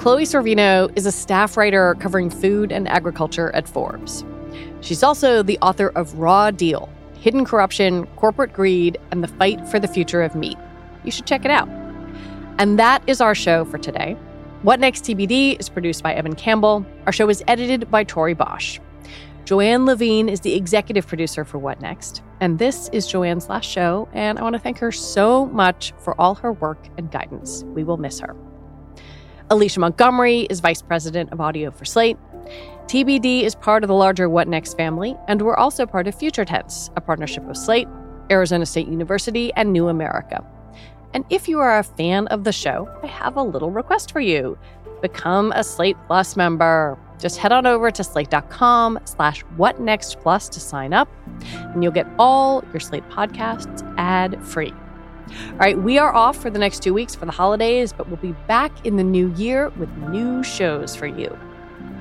Chloe 0.00 0.22
Sorvino 0.22 0.90
is 0.96 1.04
a 1.04 1.12
staff 1.12 1.58
writer 1.58 1.94
covering 2.00 2.30
food 2.30 2.72
and 2.72 2.88
agriculture 2.88 3.54
at 3.54 3.68
Forbes. 3.68 4.24
She's 4.80 5.02
also 5.02 5.42
the 5.42 5.58
author 5.58 5.88
of 5.90 6.14
Raw 6.14 6.50
Deal 6.50 6.90
Hidden 7.18 7.44
Corruption, 7.44 8.06
Corporate 8.16 8.54
Greed, 8.54 8.96
and 9.10 9.22
the 9.22 9.28
Fight 9.28 9.68
for 9.68 9.78
the 9.78 9.86
Future 9.86 10.22
of 10.22 10.34
Meat. 10.34 10.56
You 11.04 11.10
should 11.10 11.26
check 11.26 11.44
it 11.44 11.50
out. 11.50 11.68
And 12.56 12.78
that 12.78 13.02
is 13.06 13.20
our 13.20 13.34
show 13.34 13.66
for 13.66 13.76
today. 13.76 14.16
What 14.62 14.80
Next 14.80 15.04
TBD 15.04 15.60
is 15.60 15.68
produced 15.68 16.02
by 16.02 16.14
Evan 16.14 16.34
Campbell. 16.34 16.86
Our 17.04 17.12
show 17.12 17.28
is 17.28 17.44
edited 17.46 17.90
by 17.90 18.04
Tori 18.04 18.32
Bosch. 18.32 18.80
Joanne 19.44 19.84
Levine 19.84 20.30
is 20.30 20.40
the 20.40 20.54
executive 20.54 21.06
producer 21.06 21.44
for 21.44 21.58
What 21.58 21.82
Next. 21.82 22.22
And 22.40 22.58
this 22.58 22.88
is 22.94 23.06
Joanne's 23.06 23.50
last 23.50 23.68
show, 23.68 24.08
and 24.14 24.38
I 24.38 24.42
want 24.44 24.54
to 24.54 24.60
thank 24.60 24.78
her 24.78 24.92
so 24.92 25.44
much 25.44 25.92
for 25.98 26.18
all 26.18 26.36
her 26.36 26.54
work 26.54 26.88
and 26.96 27.10
guidance. 27.10 27.64
We 27.64 27.84
will 27.84 27.98
miss 27.98 28.18
her. 28.20 28.34
Alicia 29.52 29.80
Montgomery 29.80 30.42
is 30.42 30.60
vice 30.60 30.80
president 30.80 31.32
of 31.32 31.40
audio 31.40 31.72
for 31.72 31.84
Slate. 31.84 32.16
TBD 32.86 33.42
is 33.42 33.56
part 33.56 33.82
of 33.82 33.88
the 33.88 33.94
larger 33.94 34.28
What 34.28 34.46
Next 34.46 34.74
family, 34.74 35.16
and 35.26 35.42
we're 35.42 35.56
also 35.56 35.86
part 35.86 36.06
of 36.06 36.14
Future 36.14 36.44
Tense, 36.44 36.88
a 36.94 37.00
partnership 37.00 37.48
of 37.48 37.56
Slate, 37.56 37.88
Arizona 38.30 38.64
State 38.64 38.86
University, 38.86 39.52
and 39.54 39.72
New 39.72 39.88
America. 39.88 40.46
And 41.14 41.24
if 41.30 41.48
you 41.48 41.58
are 41.58 41.80
a 41.80 41.82
fan 41.82 42.28
of 42.28 42.44
the 42.44 42.52
show, 42.52 42.88
I 43.02 43.08
have 43.08 43.36
a 43.36 43.42
little 43.42 43.72
request 43.72 44.12
for 44.12 44.20
you. 44.20 44.56
Become 45.02 45.50
a 45.50 45.64
Slate 45.64 45.96
Plus 46.06 46.36
member. 46.36 46.96
Just 47.18 47.38
head 47.38 47.50
on 47.50 47.66
over 47.66 47.90
to 47.90 48.04
slate.com 48.04 49.00
slash 49.04 49.44
whatnextplus 49.58 50.48
to 50.50 50.60
sign 50.60 50.92
up, 50.92 51.08
and 51.54 51.82
you'll 51.82 51.90
get 51.90 52.06
all 52.20 52.62
your 52.72 52.78
Slate 52.78 53.08
podcasts 53.08 53.82
ad-free. 53.98 54.72
All 55.52 55.58
right, 55.58 55.78
we 55.78 55.98
are 55.98 56.14
off 56.14 56.36
for 56.36 56.50
the 56.50 56.58
next 56.58 56.82
two 56.82 56.94
weeks 56.94 57.14
for 57.14 57.26
the 57.26 57.32
holidays, 57.32 57.92
but 57.92 58.08
we'll 58.08 58.16
be 58.16 58.32
back 58.46 58.86
in 58.86 58.96
the 58.96 59.04
new 59.04 59.32
year 59.34 59.68
with 59.70 59.90
new 60.08 60.42
shows 60.42 60.96
for 60.96 61.06
you. 61.06 61.36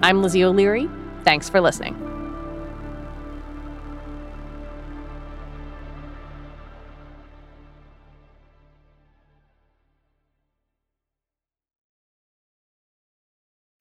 I'm 0.02 0.22
Lizzie 0.22 0.44
O'Leary. 0.44 0.90
Thanks 1.24 1.50
for 1.50 1.60
listening. 1.62 1.96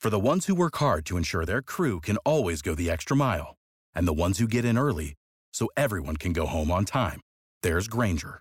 For 0.00 0.10
the 0.10 0.18
ones 0.18 0.46
who 0.46 0.54
work 0.54 0.76
hard 0.76 1.04
to 1.06 1.16
ensure 1.16 1.44
their 1.44 1.60
crew 1.60 2.00
can 2.00 2.16
always 2.18 2.62
go 2.62 2.74
the 2.74 2.90
extra 2.90 3.16
mile, 3.16 3.56
and 3.94 4.08
the 4.08 4.12
ones 4.12 4.38
who 4.38 4.46
get 4.46 4.64
in 4.64 4.78
early 4.78 5.14
so 5.52 5.68
everyone 5.76 6.16
can 6.16 6.32
go 6.32 6.46
home 6.46 6.70
on 6.70 6.84
time, 6.84 7.20
there's 7.62 7.88
Grainger 7.88 8.40